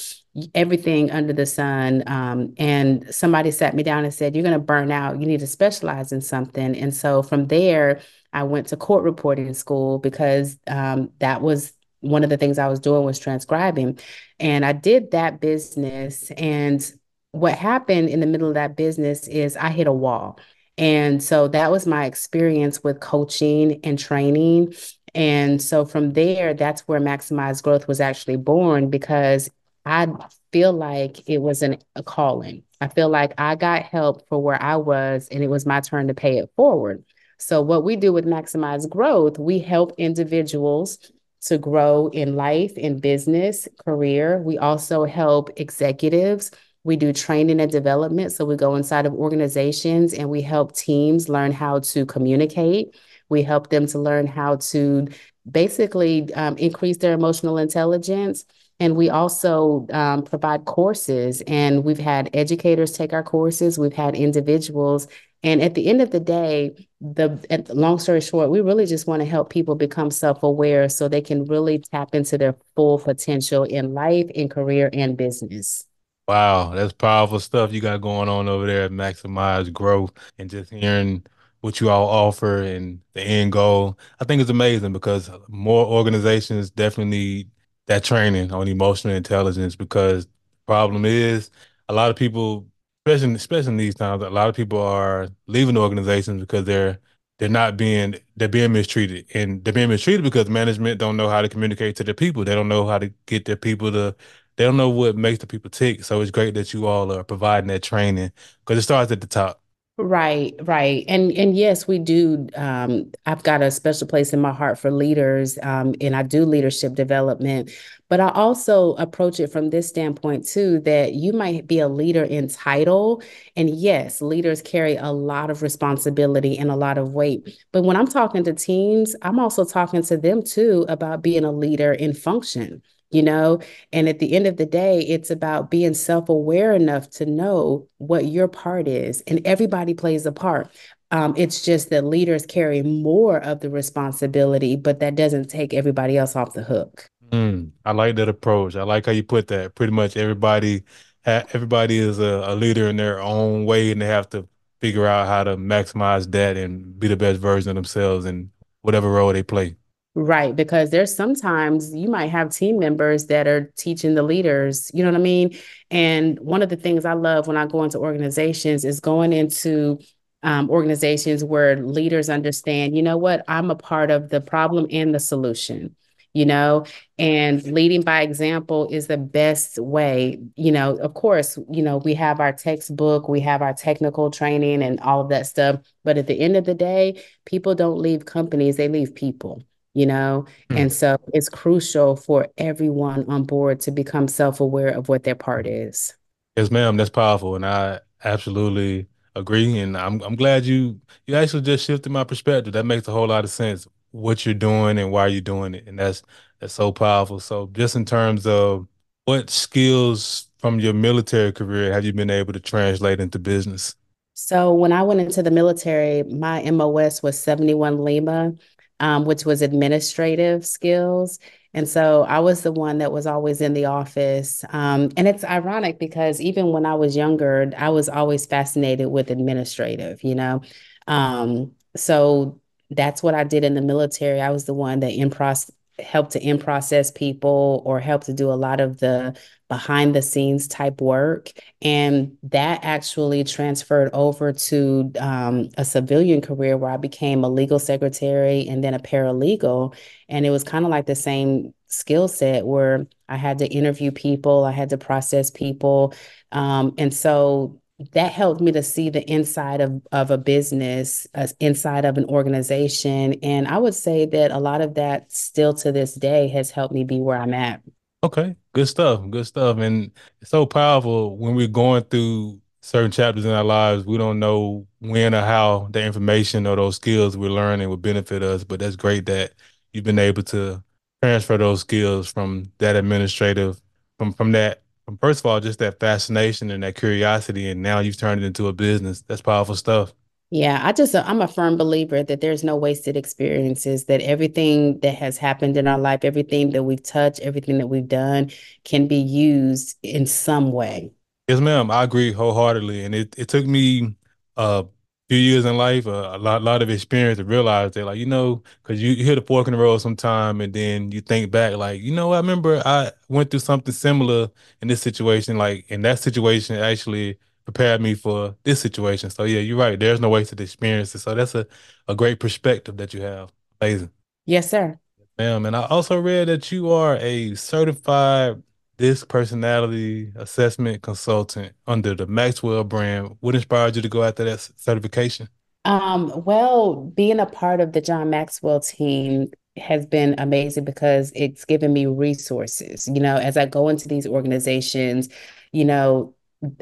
everything 0.54 1.12
under 1.12 1.34
the 1.34 1.45
sun. 1.45 2.04
Um, 2.07 2.54
and 2.57 3.13
somebody 3.13 3.51
sat 3.51 3.75
me 3.75 3.84
down 3.84 4.04
and 4.04 4.13
said, 4.13 4.36
You're 4.36 4.44
going 4.44 4.54
to 4.54 4.60
burn 4.60 4.92
out. 4.92 5.19
You 5.19 5.25
need 5.25 5.39
to 5.39 5.48
specialize 5.48 6.12
in 6.12 6.22
something. 6.22 6.75
And 6.75 6.94
so 6.94 7.24
from 7.24 7.48
there, 7.48 8.01
I 8.34 8.44
went 8.44 8.68
to 8.68 8.78
court 8.78 9.04
reporting 9.04 9.54
school 9.54 10.00
because 10.00 10.57
um, 10.68 11.10
that 11.19 11.42
was 11.42 11.74
one 12.01 12.24
of 12.24 12.30
the 12.30 12.38
things 12.38 12.60
I 12.60 12.68
was 12.68 12.80
doing 12.80 13.04
was 13.04 13.19
transcribing. 13.19 14.00
And 14.39 14.63
I 14.63 14.74
did 14.74 15.12
that 15.12 15.39
business. 15.39 16.30
And 16.31 16.89
what 17.31 17.57
happened 17.57 18.10
in 18.10 18.19
the 18.19 18.28
middle 18.28 18.48
of 18.48 18.54
that 18.54 18.75
business 18.75 19.28
is 19.28 19.57
I 19.57 19.69
hit 19.69 19.88
a 19.88 19.94
wall. 19.94 20.39
And 20.78 21.24
so 21.24 21.48
that 21.48 21.72
was 21.72 21.88
my 21.88 22.06
experience 22.06 22.84
with 22.84 23.00
coaching 23.00 23.80
and 23.84 23.98
training. 23.98 24.75
And 25.16 25.60
so 25.60 25.86
from 25.86 26.13
there, 26.13 26.54
that's 26.54 26.81
where 26.81 27.00
Maximized 27.00 27.63
Growth 27.63 27.88
was 27.88 28.00
actually 28.00 28.36
born 28.36 28.92
because 28.92 29.50
I 29.88 30.07
feel 30.51 30.74
like 30.74 31.30
it 31.30 31.38
was 31.38 31.62
an, 31.62 31.78
a 31.95 32.04
calling. 32.04 32.63
I 32.81 32.89
feel 32.89 33.07
like 33.07 33.34
I 33.38 33.56
got 33.56 33.84
help 33.84 34.28
for 34.28 34.38
where 34.44 34.62
I 34.62 34.75
was, 34.75 35.30
and 35.31 35.42
it 35.42 35.48
was 35.48 35.66
my 35.66 35.80
turn 35.80 36.10
to 36.10 36.13
pay 36.13 36.39
it 36.39 36.51
forward. 36.57 37.06
So, 37.39 37.62
what 37.62 37.86
we 37.86 37.95
do 37.95 38.12
with 38.12 38.25
Maximize 38.25 38.89
Growth, 38.89 39.39
we 39.39 39.60
help 39.60 39.94
individuals 39.98 41.00
to 41.45 41.57
grow 41.57 42.07
in 42.10 42.36
life, 42.36 42.78
in 42.78 43.00
business, 43.00 43.69
career. 43.86 44.42
We 44.42 44.57
also 44.57 45.06
help 45.06 45.51
executives. 45.56 46.51
We 46.84 46.98
do 46.98 47.13
training 47.13 47.62
and 47.62 47.72
development. 47.72 48.34
So, 48.34 48.44
we 48.44 48.57
go 48.57 48.75
inside 48.75 49.06
of 49.06 49.13
organizations 49.13 50.13
and 50.13 50.30
we 50.30 50.42
help 50.42 50.75
teams 50.75 51.30
learn 51.30 51.54
how 51.54 51.80
to 51.80 52.06
communicate. 52.06 52.94
We 53.30 53.42
help 53.42 53.69
them 53.69 53.88
to 53.88 54.00
learn 54.00 54.28
how 54.28 54.57
to 54.57 55.07
basically 55.50 56.34
um, 56.34 56.57
increase 56.57 56.98
their 56.98 57.13
emotional 57.13 57.57
intelligence 57.57 58.45
and 58.79 58.95
we 58.95 59.09
also 59.09 59.88
um, 59.91 60.24
provide 60.24 60.65
courses, 60.65 61.41
and 61.47 61.83
we've 61.83 62.00
had 62.00 62.29
educators 62.33 62.91
take 62.91 63.13
our 63.13 63.24
courses, 63.24 63.79
we've 63.79 63.94
had 63.94 64.15
individuals. 64.15 65.07
And 65.44 65.62
at 65.62 65.75
the 65.75 65.88
end 65.88 66.01
of 66.01 66.09
the 66.09 66.19
day, 66.19 66.88
the 67.00 67.44
at, 67.50 67.69
long 67.75 68.00
story 68.00 68.21
short, 68.21 68.50
we 68.50 68.59
really 68.59 68.88
just 68.88 69.07
want 69.07 69.21
to 69.21 69.25
help 69.25 69.51
people 69.51 69.75
become 69.75 70.09
self-aware 70.09 70.89
so 70.89 71.07
they 71.07 71.21
can 71.21 71.45
really 71.45 71.77
tap 71.79 72.15
into 72.15 72.38
their 72.39 72.56
full 72.75 72.97
potential 72.97 73.63
in 73.63 73.94
life, 73.94 74.29
in 74.31 74.50
career, 74.50 74.89
and 74.94 75.15
business. 75.15 75.85
Wow, 76.27 76.71
that's 76.74 76.91
powerful 76.91 77.39
stuff 77.39 77.71
you 77.71 77.79
got 77.79 78.01
going 78.01 78.27
on 78.27 78.50
over 78.50 78.65
there 78.65 78.83
at 78.83 78.91
Maximize 78.91 79.71
Growth 79.71 80.12
and 80.38 80.50
just 80.50 80.71
hearing 80.74 81.24
what 81.62 81.79
you 81.79 81.89
all 81.89 82.07
offer 82.07 82.63
and 82.63 83.00
the 83.13 83.21
end 83.21 83.51
goal. 83.51 83.97
I 84.19 84.25
think 84.25 84.41
it's 84.41 84.50
amazing 84.50 84.91
because 84.91 85.29
more 85.47 85.85
organizations 85.85 86.69
definitely 86.69 87.12
need 87.12 87.50
that 87.88 88.04
training 88.04 88.51
on 88.51 88.68
emotional 88.68 89.16
intelligence 89.16 89.75
because 89.75 90.25
the 90.25 90.31
problem 90.68 91.06
is 91.06 91.50
a 91.89 91.94
lot 91.94 92.10
of 92.10 92.16
people, 92.18 92.68
especially 93.06 93.36
especially 93.36 93.72
in 93.72 93.78
these 93.78 93.95
times, 93.95 94.24
a 94.24 94.30
lot 94.30 94.50
of 94.50 94.56
people 94.56 94.81
are 94.81 95.30
leaving 95.48 95.78
organizations 95.78 96.42
because 96.42 96.66
they're 96.66 97.00
they're 97.39 97.50
not 97.50 97.78
being 97.78 98.16
they're 98.36 98.48
being 98.50 98.74
mistreated 98.74 99.25
and 99.34 99.63
they're 99.63 99.74
being 99.74 99.89
mistreated 99.89 100.24
because 100.24 100.50
management 100.50 101.00
don't 101.00 101.18
know 101.18 101.30
how 101.30 101.42
to 101.42 101.50
communicate 101.50 101.95
to 101.98 102.04
their 102.04 102.13
people. 102.13 102.44
They 102.44 102.56
don't 102.56 102.68
know 102.68 102.88
how 102.88 102.98
to 103.00 103.10
get 103.25 103.45
their 103.45 103.56
people 103.57 103.92
to 103.92 104.16
they 104.57 104.63
don't 104.66 104.78
know 104.78 104.89
what 104.89 105.16
makes 105.16 105.39
the 105.39 105.48
people 105.48 105.69
tick. 105.69 106.04
So 106.04 106.22
it's 106.22 106.31
great 106.31 106.56
that 106.56 106.74
you 106.74 106.88
all 106.88 107.12
are 107.12 107.24
providing 107.24 107.68
that 107.68 107.84
training 107.84 108.31
because 108.62 108.78
it 108.80 108.81
starts 108.84 109.12
at 109.12 109.22
the 109.22 109.28
top. 109.28 109.62
Right, 110.00 110.54
right. 110.62 111.04
And 111.08 111.32
and 111.32 111.58
yes, 111.58 111.88
we 111.88 111.98
do. 111.98 112.48
Um, 112.56 113.12
I've 113.26 113.42
got 113.42 113.64
a 113.64 113.72
special 113.72 114.06
place 114.08 114.32
in 114.32 114.40
my 114.40 114.54
heart 114.54 114.78
for 114.78 114.92
leaders, 114.92 115.58
um, 115.64 115.96
and 116.00 116.16
I 116.16 116.22
do 116.22 116.46
leadership 116.46 116.94
development. 116.94 117.72
But 118.08 118.20
I 118.20 118.30
also 118.30 118.94
approach 118.98 119.40
it 119.40 119.48
from 119.52 119.72
this 119.72 119.90
standpoint 119.90 120.46
too, 120.48 120.82
that 120.82 121.14
you 121.14 121.34
might 121.34 121.66
be 121.66 121.80
a 121.80 121.88
leader 121.88 122.24
in 122.24 122.48
title. 122.48 123.24
And 123.56 123.72
yes, 123.72 124.22
leaders 124.22 124.62
carry 124.62 124.98
a 124.98 125.12
lot 125.12 125.50
of 125.50 125.64
responsibility 125.64 126.60
and 126.60 126.70
a 126.70 126.76
lot 126.76 127.00
of 127.00 127.14
weight. 127.14 127.58
But 127.72 127.82
when 127.84 127.96
I'm 127.98 128.08
talking 128.08 128.44
to 128.44 128.54
teams, 128.54 129.16
I'm 129.24 129.40
also 129.40 129.66
talking 129.66 130.04
to 130.04 130.16
them 130.16 130.44
too 130.44 130.86
about 130.88 131.24
being 131.24 131.44
a 131.44 131.52
leader 131.52 131.92
in 131.92 132.14
function 132.14 132.84
you 133.12 133.21
know 133.21 133.59
and 133.92 134.09
at 134.09 134.19
the 134.19 134.33
end 134.33 134.48
of 134.48 134.57
the 134.57 134.65
day 134.65 135.00
it's 135.01 135.30
about 135.30 135.71
being 135.71 135.94
self-aware 135.94 136.74
enough 136.74 137.09
to 137.09 137.25
know 137.25 137.88
what 137.98 138.25
your 138.25 138.48
part 138.48 138.88
is 138.88 139.21
and 139.27 139.45
everybody 139.45 139.94
plays 139.94 140.25
a 140.25 140.31
part 140.31 140.69
um, 141.09 141.33
it's 141.38 141.63
just 141.63 141.89
that 141.89 142.04
leaders 142.04 142.45
carry 142.45 142.83
more 142.83 143.38
of 143.38 143.62
the 143.62 143.69
responsibility 143.69 144.75
but 144.75 145.00
that 145.00 145.15
doesn't 145.15 145.50
take 145.50 145.74
everybody 145.74 146.18
else 146.18 146.36
off 146.36 146.54
the 146.54 146.63
hook 146.63 147.07
Mm, 147.31 147.71
I 147.83 147.92
like 147.92 148.15
that 148.15 148.30
approach. 148.30 148.75
I 148.75 148.83
like 148.83 149.06
how 149.06 149.12
you 149.12 149.24
put 149.24 149.48
that. 149.48 149.75
Pretty 149.75 149.92
much 149.92 150.15
everybody, 150.18 150.83
everybody 151.25 151.98
is 151.98 152.19
a, 152.19 152.44
a 152.48 152.56
leader 152.56 152.88
in 152.88 152.98
their 152.98 153.19
own 153.21 153.65
way, 153.65 153.92
and 153.92 154.01
they 154.01 154.06
have 154.06 154.30
to 154.30 154.48
figure 154.80 155.06
out 155.06 155.27
how 155.27 155.44
to 155.44 155.57
maximize 155.57 156.30
that 156.31 156.56
and 156.56 157.00
be 157.00 157.07
the 157.07 157.18
best 157.18 157.39
version 157.42 157.71
of 157.71 157.75
themselves 157.75 158.25
in 158.25 158.51
whatever 158.81 159.12
role 159.12 159.33
they 159.33 159.44
play. 159.44 159.75
Right, 160.19 160.56
because 160.56 160.90
there's 160.90 161.16
sometimes 161.16 161.94
you 161.94 162.10
might 162.10 162.31
have 162.31 162.50
team 162.50 162.80
members 162.80 163.28
that 163.28 163.48
are 163.48 163.72
teaching 163.78 164.16
the 164.16 164.24
leaders, 164.24 164.90
you 164.92 165.04
know 165.04 165.12
what 165.12 165.19
I 165.19 165.22
mean? 165.22 165.56
And 165.92 166.40
one 166.40 166.64
of 166.64 166.69
the 166.69 166.75
things 166.75 167.06
I 167.06 167.14
love 167.14 167.46
when 167.46 167.56
I 167.56 167.68
go 167.68 167.84
into 167.84 168.00
organizations 168.00 168.84
is 168.84 169.00
going 169.00 169.31
into 169.31 170.00
um, 170.42 170.72
organizations 170.72 171.44
where 171.44 171.78
leaders 171.78 172.30
understand, 172.30 172.96
you 172.96 173.04
know 173.04 173.16
what, 173.16 173.46
I'm 173.48 173.69
a 173.69 173.75
part 173.75 174.10
of 174.10 174.30
the 174.30 174.42
problem 174.42 174.88
and 174.90 175.14
the 175.14 175.19
solution, 175.19 175.96
you 176.34 176.48
know, 176.48 176.88
and 177.20 177.62
leading 177.72 178.02
by 178.02 178.24
example 178.24 178.88
is 178.92 179.06
the 179.06 179.18
best 179.18 179.78
way. 179.78 180.42
You 180.56 180.72
know, 180.72 180.98
of 180.98 181.13
course, 181.13 181.60
you 181.70 181.84
know, 181.84 181.98
we 181.98 182.16
have 182.16 182.40
our 182.40 182.54
textbook, 182.54 183.30
we 183.30 183.42
have 183.42 183.62
our 183.62 183.75
technical 183.75 184.31
training 184.31 184.81
and 184.81 185.00
all 185.02 185.22
of 185.22 185.30
that 185.30 185.46
stuff. 185.46 185.81
But 186.04 186.18
at 186.18 186.25
the 186.25 186.40
end 186.40 186.58
of 186.58 186.66
the 186.66 186.74
day, 186.74 187.22
people 187.46 187.75
don't 187.75 188.00
leave 188.00 188.25
companies, 188.25 188.77
they 188.77 188.88
leave 188.88 189.13
people 189.13 189.62
you 189.98 190.06
know? 190.06 190.46
Mm. 190.70 190.77
And 190.77 190.94
so 190.94 191.18
it's 191.34 191.50
crucial 191.50 192.16
for 192.16 192.48
everyone 192.58 193.25
on 193.30 193.44
board 193.44 193.80
to 193.82 193.92
become 193.92 194.27
self-aware 194.27 194.89
of 194.89 195.10
what 195.10 195.24
their 195.24 195.36
part 195.36 195.66
is. 195.66 196.13
Yes, 196.56 196.72
ma'am. 196.72 196.98
That's 196.98 197.10
powerful, 197.10 197.56
and 197.56 197.66
I 197.66 198.00
absolutely 198.24 199.08
agree. 199.36 199.80
And 199.80 199.98
I'm 199.98 200.22
I'm 200.22 200.36
glad 200.36 200.66
you 200.66 201.00
you 201.25 201.36
actually 201.36 201.62
just 201.63 201.86
shifted 201.86 202.12
my 202.12 202.24
perspective. 202.24 202.74
That 202.74 202.86
makes 202.86 203.08
a 203.08 203.12
whole 203.12 203.27
lot 203.27 203.44
of 203.44 203.50
sense. 203.50 203.88
What 204.12 204.46
you're 204.46 204.56
doing 204.56 204.98
and 204.98 205.12
why 205.12 205.27
you're 205.27 205.42
doing 205.42 205.75
it, 205.75 205.88
and 205.88 206.00
that's 206.00 206.22
that's 206.60 206.74
so 206.74 206.92
powerful. 206.92 207.39
So, 207.39 207.70
just 207.74 207.96
in 207.96 208.06
terms 208.06 208.48
of 208.48 208.88
what 209.25 209.50
skills 209.50 210.50
from 210.60 210.80
your 210.80 210.94
military 210.94 211.51
career 211.51 211.94
have 211.94 212.06
you 212.06 212.13
been 212.13 212.30
able 212.30 212.54
to 212.54 212.60
translate 212.60 213.20
into 213.20 213.39
business? 213.39 213.96
So 214.39 214.72
when 214.72 214.92
I 214.92 215.01
went 215.01 215.20
into 215.20 215.42
the 215.42 215.51
military, 215.51 216.24
my 216.24 216.62
MOS 216.62 217.24
was 217.24 217.39
71 217.39 218.04
Lima, 218.04 218.54
um, 219.00 219.25
which 219.25 219.46
was 219.46 219.62
administrative 219.62 220.66
skills. 220.66 221.39
And 221.74 221.88
so 221.88 222.24
I 222.24 222.39
was 222.39 222.62
the 222.62 222.72
one 222.72 223.00
that 223.00 223.12
was 223.12 223.27
always 223.27 223.62
in 223.62 223.74
the 223.74 223.86
office. 223.86 224.66
Um, 224.70 225.10
and 225.16 225.27
it's 225.27 225.44
ironic 225.44 226.00
because 226.00 226.42
even 226.42 226.72
when 226.72 226.86
I 226.86 226.96
was 226.96 227.16
younger, 227.16 227.72
I 227.77 227.89
was 227.89 228.10
always 228.10 228.46
fascinated 228.46 229.08
with 229.08 229.30
administrative, 229.30 230.24
you 230.24 230.34
know? 230.34 230.62
Um, 231.08 231.74
so 231.96 232.60
that's 232.89 233.22
what 233.22 233.36
I 233.36 233.44
did 233.44 233.63
in 233.63 233.75
the 233.75 233.82
military. 233.82 234.42
I 234.42 234.50
was 234.50 234.66
the 234.66 234.74
one 234.74 235.01
that 235.01 235.12
in 235.12 235.30
process 235.30 235.72
helped 236.00 236.32
to 236.34 236.39
in 236.39 236.60
process 236.60 237.10
people 237.10 237.82
or 237.86 238.00
helped 238.00 238.27
to 238.27 238.34
do 238.34 238.51
a 238.51 238.54
lot 238.54 238.80
of 238.80 239.00
the 239.00 239.36
behind 239.69 240.15
the 240.15 240.21
scenes 240.21 240.67
type 240.67 241.01
work. 241.01 241.51
And 241.81 242.38
that 242.43 242.79
actually 242.83 243.43
transferred 243.43 244.09
over 244.13 244.53
to 244.53 245.12
um, 245.19 245.69
a 245.77 245.83
civilian 245.83 246.41
career 246.41 246.77
where 246.77 246.91
I 246.91 246.97
became 246.97 247.43
a 247.43 247.50
legal 247.50 247.79
secretary 247.79 248.67
and 248.67 248.83
then 248.83 248.93
a 248.93 249.00
paralegal. 249.00 249.95
And 250.29 250.45
it 250.45 250.51
was 250.51 250.63
kind 250.63 250.86
of 250.86 250.91
like 250.91 251.05
the 251.05 251.15
same 251.15 251.74
skill 251.88 252.27
set 252.27 252.65
where 252.65 253.07
I 253.27 253.36
had 253.38 253.59
to 253.59 253.67
interview 253.67 254.12
people, 254.12 254.63
I 254.63 254.71
had 254.71 254.89
to 254.89 254.97
process 254.97 255.51
people. 255.51 256.13
Um, 256.51 256.93
and 256.97 257.13
so 257.13 257.81
that 258.13 258.31
helped 258.31 258.62
me 258.62 258.71
to 258.71 258.83
see 258.83 259.09
the 259.09 259.24
inside 259.29 259.81
of, 259.81 260.01
of 260.12 260.29
a 260.29 260.38
business, 260.38 261.27
uh, 261.33 261.47
inside 261.59 262.05
of 262.05 262.17
an 262.17 262.25
organization. 262.25 263.33
And 263.41 263.67
I 263.67 263.79
would 263.79 263.95
say 263.95 264.25
that 264.27 264.51
a 264.51 264.59
lot 264.59 264.81
of 264.81 264.93
that 264.95 265.31
still 265.31 265.74
to 265.75 265.91
this 265.91 266.13
day 266.13 266.47
has 266.50 266.69
helped 266.69 266.93
me 266.93 267.03
be 267.03 267.19
where 267.19 267.38
I'm 267.38 267.55
at. 267.55 267.81
Okay, 268.24 268.55
good 268.74 268.88
stuff, 268.88 269.21
good 269.29 269.45
stuff. 269.45 269.77
And 269.77 270.12
it's 270.41 270.50
so 270.50 270.65
powerful 270.65 271.38
when 271.38 271.55
we're 271.55 271.67
going 271.67 272.03
through 272.03 272.62
certain 272.81 273.12
chapters 273.12 273.45
in 273.45 273.51
our 273.51 273.63
lives, 273.63 274.05
we 274.05 274.17
don't 274.17 274.39
know 274.39 274.88
when 275.00 275.36
or 275.36 275.41
how 275.41 275.88
the 275.91 276.03
information 276.03 276.65
or 276.65 276.75
those 276.75 276.95
skills 276.95 277.38
we're 277.38 277.50
learning 277.50 277.89
will 277.89 277.97
benefit 277.97 278.41
us. 278.41 278.63
But 278.63 278.79
that's 278.79 278.95
great 278.95 279.25
that 279.27 279.53
you've 279.93 280.03
been 280.03 280.19
able 280.19 280.43
to 280.43 280.83
transfer 281.21 281.57
those 281.57 281.81
skills 281.81 282.31
from 282.31 282.71
that 282.79 282.95
administrative, 282.95 283.79
from 284.17 284.33
from 284.33 284.51
that, 284.53 284.81
from 285.05 285.17
first 285.19 285.41
of 285.41 285.45
all, 285.45 285.59
just 285.59 285.79
that 285.79 286.00
fascination 286.00 286.71
and 286.71 286.81
that 286.83 286.95
curiosity, 286.95 287.69
and 287.69 287.83
now 287.83 288.00
you've 288.00 288.17
turned 288.17 288.41
it 288.41 288.47
into 288.47 288.67
a 288.67 288.74
business. 288.74 289.21
That's 289.27 289.41
powerful 289.41 289.75
stuff. 289.75 290.13
Yeah, 290.50 290.80
I 290.82 290.94
just, 290.94 291.13
uh, 291.13 291.24
I'm 291.27 291.42
a 291.42 291.48
firm 291.48 291.75
believer 291.75 292.24
that 292.24 292.39
there's 292.39 292.63
no 292.63 292.77
wasted 292.77 293.18
experiences, 293.18 294.06
that 294.06 294.22
everything 294.22 295.00
that 295.01 295.16
has 295.16 295.38
happened 295.38 295.75
in 295.75 295.88
our 295.88 296.00
life, 296.00 296.22
everything 296.24 296.70
that 296.72 296.84
we've 296.84 297.04
touched, 297.04 297.42
everything 297.42 297.80
that 297.80 297.88
we've 297.88 298.08
done 298.08 298.51
can 298.86 299.08
be 299.08 299.18
used 299.18 299.98
in 300.04 300.25
some 300.25 300.72
way. 300.72 301.12
Yes, 301.50 301.60
ma'am. 301.60 301.92
I 301.92 302.04
agree 302.04 302.32
wholeheartedly. 302.32 303.04
And 303.04 303.13
it, 303.13 303.36
it 303.38 303.50
took 303.50 303.66
me 303.66 304.16
a 304.56 304.86
few 305.27 305.38
years 305.38 305.66
in 305.66 305.75
life, 305.75 306.06
a, 306.06 306.36
a 306.36 306.38
lot 306.38 306.62
lot 306.62 306.82
of 306.82 306.89
experience 306.89 307.39
to 307.39 307.44
realize 307.46 307.92
that, 307.92 308.06
like, 308.06 308.18
you 308.18 308.25
know, 308.25 308.63
because 308.82 309.01
you, 309.04 309.12
you 309.12 309.25
hit 309.25 309.38
a 309.38 309.42
fork 309.42 309.68
in 309.68 309.74
the 309.74 309.80
road 309.80 309.98
sometime 309.98 310.62
and 310.62 310.74
then 310.74 311.12
you 311.12 311.20
think 311.20 311.51
back, 311.51 311.75
like, 311.75 312.01
you 312.01 312.13
know, 312.16 312.32
I 312.32 312.38
remember 312.38 312.82
I 312.86 313.12
went 313.27 313.51
through 313.51 313.60
something 313.60 313.94
similar 313.94 314.50
in 314.82 314.88
this 314.88 315.01
situation. 315.01 315.58
Like, 315.58 315.86
in 315.89 316.04
that 316.04 316.20
situation 316.20 316.77
actually 316.77 317.38
prepared 317.67 318.00
me 318.01 318.15
for 318.15 318.55
this 318.63 318.79
situation. 318.79 319.29
So, 319.29 319.43
yeah, 319.43 319.59
you're 319.59 319.77
right. 319.77 320.00
There's 320.00 320.21
no 320.21 320.29
wasted 320.29 320.62
experiences. 320.62 321.24
So, 321.24 321.36
that's 321.36 321.53
a, 321.53 321.67
a 322.07 322.15
great 322.15 322.39
perspective 322.39 322.95
that 322.95 323.13
you 323.13 323.21
have. 323.21 323.51
Amazing. 323.81 324.12
Yes, 324.45 324.69
sir. 324.69 324.97
Ma'am. 325.38 325.65
And 325.65 325.75
I 325.75 325.86
also 325.88 326.17
read 326.17 326.47
that 326.47 326.71
you 326.71 326.89
are 326.89 327.17
a 327.17 327.55
certified 327.55 328.63
DISC 328.97 329.27
personality 329.27 330.31
assessment 330.38 331.03
consultant 331.03 331.74
under 331.86 332.15
the 332.15 332.25
Maxwell 332.25 332.86
brand. 332.86 333.36
What 333.41 333.53
inspired 333.53 333.97
you 333.97 334.01
to 334.01 334.09
go 334.09 334.24
after 334.24 334.45
that 334.45 334.62
certification? 334.77 335.50
Um, 335.83 336.31
well, 336.45 336.95
being 336.95 337.39
a 337.39 337.45
part 337.45 337.81
of 337.81 337.91
the 337.91 338.01
John 338.01 338.29
Maxwell 338.29 338.79
team 338.79 339.51
has 339.77 340.05
been 340.05 340.36
amazing 340.38 340.86
because 340.86 341.31
it's 341.36 341.65
given 341.65 341.93
me 341.93 342.05
resources. 342.07 343.07
You 343.07 343.19
know, 343.19 343.38
as 343.38 343.57
I 343.57 343.65
go 343.67 343.89
into 343.89 344.07
these 344.07 344.25
organizations, 344.25 345.29
you 345.71 345.86
know, 345.86 346.33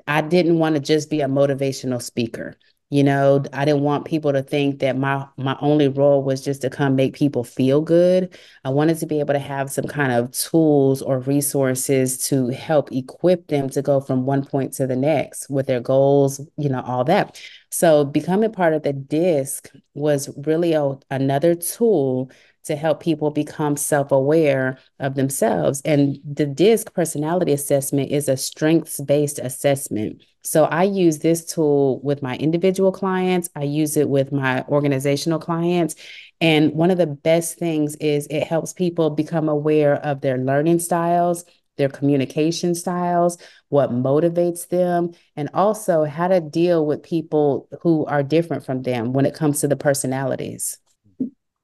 I 0.07 0.21
didn't 0.21 0.59
want 0.59 0.75
to 0.75 0.81
just 0.81 1.09
be 1.09 1.21
a 1.21 1.27
motivational 1.27 2.01
speaker. 2.01 2.55
You 2.91 3.03
know, 3.03 3.43
I 3.51 3.65
didn't 3.65 3.81
want 3.81 4.05
people 4.05 4.31
to 4.31 4.43
think 4.43 4.79
that 4.79 4.95
my 4.95 5.25
my 5.37 5.57
only 5.59 5.87
role 5.87 6.23
was 6.23 6.43
just 6.45 6.61
to 6.61 6.69
come 6.69 6.95
make 6.95 7.15
people 7.15 7.43
feel 7.43 7.81
good. 7.81 8.37
I 8.63 8.69
wanted 8.69 8.99
to 8.99 9.07
be 9.07 9.19
able 9.19 9.33
to 9.33 9.39
have 9.39 9.71
some 9.71 9.85
kind 9.85 10.11
of 10.11 10.31
tools 10.31 11.01
or 11.01 11.19
resources 11.19 12.19
to 12.29 12.49
help 12.49 12.91
equip 12.91 13.47
them 13.47 13.69
to 13.71 13.81
go 13.81 13.99
from 13.99 14.25
one 14.25 14.45
point 14.45 14.73
to 14.73 14.85
the 14.87 14.95
next 14.95 15.49
with 15.49 15.65
their 15.65 15.81
goals, 15.81 16.39
you 16.57 16.69
know, 16.69 16.81
all 16.81 17.03
that. 17.05 17.41
So 17.71 18.05
becoming 18.05 18.51
part 18.51 18.73
of 18.73 18.83
the 18.83 18.93
DISC 18.93 19.71
was 19.95 20.29
really 20.45 20.73
a, 20.73 20.97
another 21.09 21.55
tool 21.55 22.31
to 22.65 22.75
help 22.75 22.99
people 22.99 23.31
become 23.31 23.77
self 23.77 24.11
aware 24.11 24.77
of 24.99 25.15
themselves. 25.15 25.81
And 25.85 26.19
the 26.25 26.45
DISC 26.45 26.93
personality 26.93 27.53
assessment 27.53 28.11
is 28.11 28.27
a 28.27 28.37
strengths 28.37 28.99
based 29.01 29.39
assessment. 29.39 30.23
So 30.43 30.65
I 30.65 30.83
use 30.83 31.19
this 31.19 31.45
tool 31.45 31.99
with 32.01 32.21
my 32.21 32.35
individual 32.37 32.91
clients, 32.91 33.49
I 33.55 33.63
use 33.63 33.97
it 33.97 34.09
with 34.09 34.31
my 34.31 34.63
organizational 34.63 35.39
clients. 35.39 35.95
And 36.39 36.73
one 36.73 36.91
of 36.91 36.97
the 36.97 37.07
best 37.07 37.57
things 37.57 37.95
is 37.95 38.27
it 38.27 38.43
helps 38.43 38.73
people 38.73 39.09
become 39.09 39.49
aware 39.49 39.95
of 39.95 40.21
their 40.21 40.37
learning 40.37 40.79
styles, 40.79 41.45
their 41.77 41.89
communication 41.89 42.75
styles, 42.75 43.37
what 43.69 43.91
motivates 43.91 44.67
them, 44.67 45.11
and 45.35 45.49
also 45.53 46.03
how 46.03 46.27
to 46.27 46.39
deal 46.39 46.85
with 46.85 47.03
people 47.03 47.67
who 47.81 48.05
are 48.05 48.23
different 48.23 48.65
from 48.65 48.83
them 48.83 49.13
when 49.13 49.25
it 49.25 49.33
comes 49.33 49.61
to 49.61 49.67
the 49.67 49.75
personalities. 49.75 50.77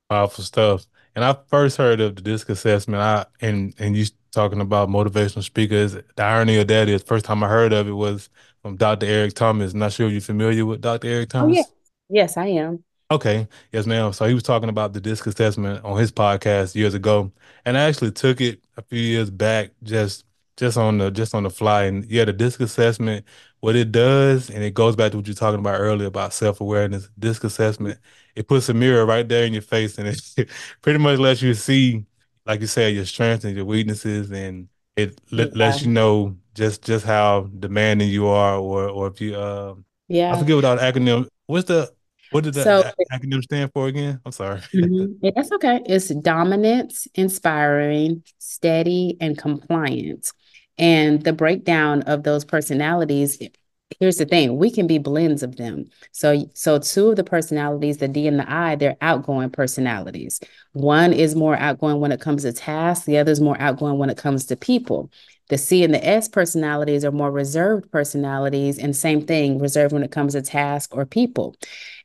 Powerful 0.09 0.43
stuff. 0.43 0.85
And 1.15 1.25
I 1.25 1.35
first 1.47 1.77
heard 1.77 1.99
of 1.99 2.15
the 2.15 2.21
DISC 2.21 2.49
assessment. 2.49 3.01
I 3.01 3.25
and 3.41 3.73
and 3.79 3.95
you 3.95 4.05
talking 4.31 4.61
about 4.61 4.89
motivational 4.89 5.43
speakers. 5.43 5.93
The 5.93 6.23
irony 6.23 6.57
of 6.57 6.67
that 6.67 6.87
is, 6.87 7.03
first 7.03 7.25
time 7.25 7.43
I 7.43 7.47
heard 7.49 7.73
of 7.73 7.87
it 7.87 7.91
was 7.91 8.29
from 8.61 8.77
Dr. 8.77 9.05
Eric 9.05 9.33
Thomas. 9.33 9.73
Not 9.73 9.91
sure 9.91 10.07
if 10.07 10.13
you're 10.13 10.21
familiar 10.21 10.65
with 10.65 10.81
Dr. 10.81 11.07
Eric 11.07 11.29
Thomas. 11.29 11.53
Oh, 11.53 11.57
yeah. 11.57 11.63
Thomas. 11.63 11.75
Yes, 12.09 12.37
I 12.37 12.45
am. 12.47 12.83
Okay, 13.09 13.47
yes, 13.73 13.85
ma'am. 13.85 14.13
So 14.13 14.25
he 14.25 14.33
was 14.33 14.43
talking 14.43 14.69
about 14.69 14.93
the 14.93 15.01
DISC 15.01 15.27
assessment 15.27 15.83
on 15.83 15.99
his 15.99 16.13
podcast 16.13 16.75
years 16.75 16.93
ago, 16.93 17.31
and 17.65 17.77
I 17.77 17.81
actually 17.81 18.11
took 18.11 18.39
it 18.39 18.63
a 18.77 18.81
few 18.81 19.01
years 19.01 19.29
back, 19.29 19.71
just 19.83 20.23
just 20.57 20.77
on 20.77 20.97
the 20.97 21.11
just 21.11 21.33
on 21.35 21.43
the 21.43 21.49
fly. 21.49 21.83
And 21.85 22.05
yeah, 22.05 22.25
the 22.25 22.33
DISC 22.33 22.59
assessment, 22.61 23.25
what 23.59 23.75
it 23.75 23.91
does, 23.91 24.49
and 24.49 24.63
it 24.63 24.73
goes 24.73 24.95
back 24.95 25.11
to 25.11 25.17
what 25.17 25.27
you're 25.27 25.35
talking 25.35 25.59
about 25.59 25.79
earlier 25.79 26.07
about 26.07 26.33
self-awareness. 26.33 27.09
DISC 27.19 27.43
assessment, 27.43 27.99
it 28.35 28.47
puts 28.47 28.69
a 28.69 28.73
mirror 28.73 29.05
right 29.05 29.27
there 29.27 29.45
in 29.45 29.53
your 29.53 29.61
face, 29.61 29.97
and 29.97 30.07
it 30.37 30.49
pretty 30.81 30.99
much 30.99 31.19
lets 31.19 31.41
you 31.41 31.53
see, 31.53 32.05
like 32.45 32.61
you 32.61 32.67
said, 32.67 32.93
your 32.95 33.05
strengths 33.05 33.45
and 33.45 33.55
your 33.55 33.65
weaknesses, 33.65 34.31
and 34.31 34.69
it 34.95 35.19
let, 35.31 35.55
lets 35.55 35.81
you 35.81 35.89
know 35.91 36.37
just 36.53 36.83
just 36.83 37.05
how 37.05 37.41
demanding 37.59 38.09
you 38.09 38.27
are, 38.27 38.57
or 38.57 38.87
or 38.89 39.07
if 39.07 39.21
you 39.21 39.35
uh, 39.35 39.75
yeah 40.07 40.33
I 40.33 40.37
forget 40.37 40.55
what 40.55 40.65
our 40.65 40.77
acronym. 40.77 41.27
What's 41.47 41.67
the 41.67 41.91
what 42.29 42.43
did 42.43 42.53
that, 42.55 42.69
So 42.69 42.83
acronym 43.11 43.41
stand 43.43 43.71
for 43.73 43.87
again? 43.87 44.21
I'm 44.25 44.31
sorry. 44.31 44.61
Mhm. 44.73 45.17
Yeah, 45.21 45.31
That's 45.35 45.51
okay. 45.53 45.81
It's 45.85 46.07
dominance, 46.09 47.07
inspiring, 47.15 48.23
steady, 48.39 49.17
and 49.19 49.37
compliant. 49.37 50.31
And 50.81 51.23
the 51.23 51.31
breakdown 51.31 52.01
of 52.01 52.23
those 52.23 52.43
personalities, 52.43 53.39
here's 53.99 54.17
the 54.17 54.25
thing, 54.25 54.57
we 54.57 54.71
can 54.71 54.87
be 54.87 54.97
blends 54.97 55.43
of 55.43 55.55
them. 55.55 55.85
So, 56.11 56.49
so 56.53 56.79
two 56.79 57.11
of 57.11 57.15
the 57.15 57.23
personalities, 57.23 57.97
the 57.97 58.07
D 58.09 58.27
and 58.27 58.39
the 58.39 58.51
I, 58.51 58.75
they're 58.75 58.97
outgoing 58.99 59.51
personalities. 59.51 60.41
One 60.73 61.13
is 61.13 61.35
more 61.35 61.55
outgoing 61.55 61.99
when 61.99 62.11
it 62.11 62.19
comes 62.19 62.43
to 62.43 62.51
tasks, 62.51 63.05
the 63.05 63.17
other 63.17 63.31
is 63.31 63.39
more 63.39 63.59
outgoing 63.61 63.97
when 63.97 64.09
it 64.09 64.17
comes 64.17 64.45
to 64.47 64.57
people. 64.57 65.11
The 65.49 65.57
C 65.57 65.83
and 65.83 65.93
the 65.93 66.05
S 66.05 66.29
personalities 66.29 67.03
are 67.03 67.11
more 67.11 67.29
reserved 67.29 67.91
personalities, 67.91 68.79
and 68.79 68.95
same 68.95 69.25
thing, 69.25 69.59
reserved 69.59 69.93
when 69.93 70.03
it 70.03 70.11
comes 70.11 70.33
to 70.33 70.41
tasks 70.41 70.93
or 70.93 71.05
people. 71.05 71.55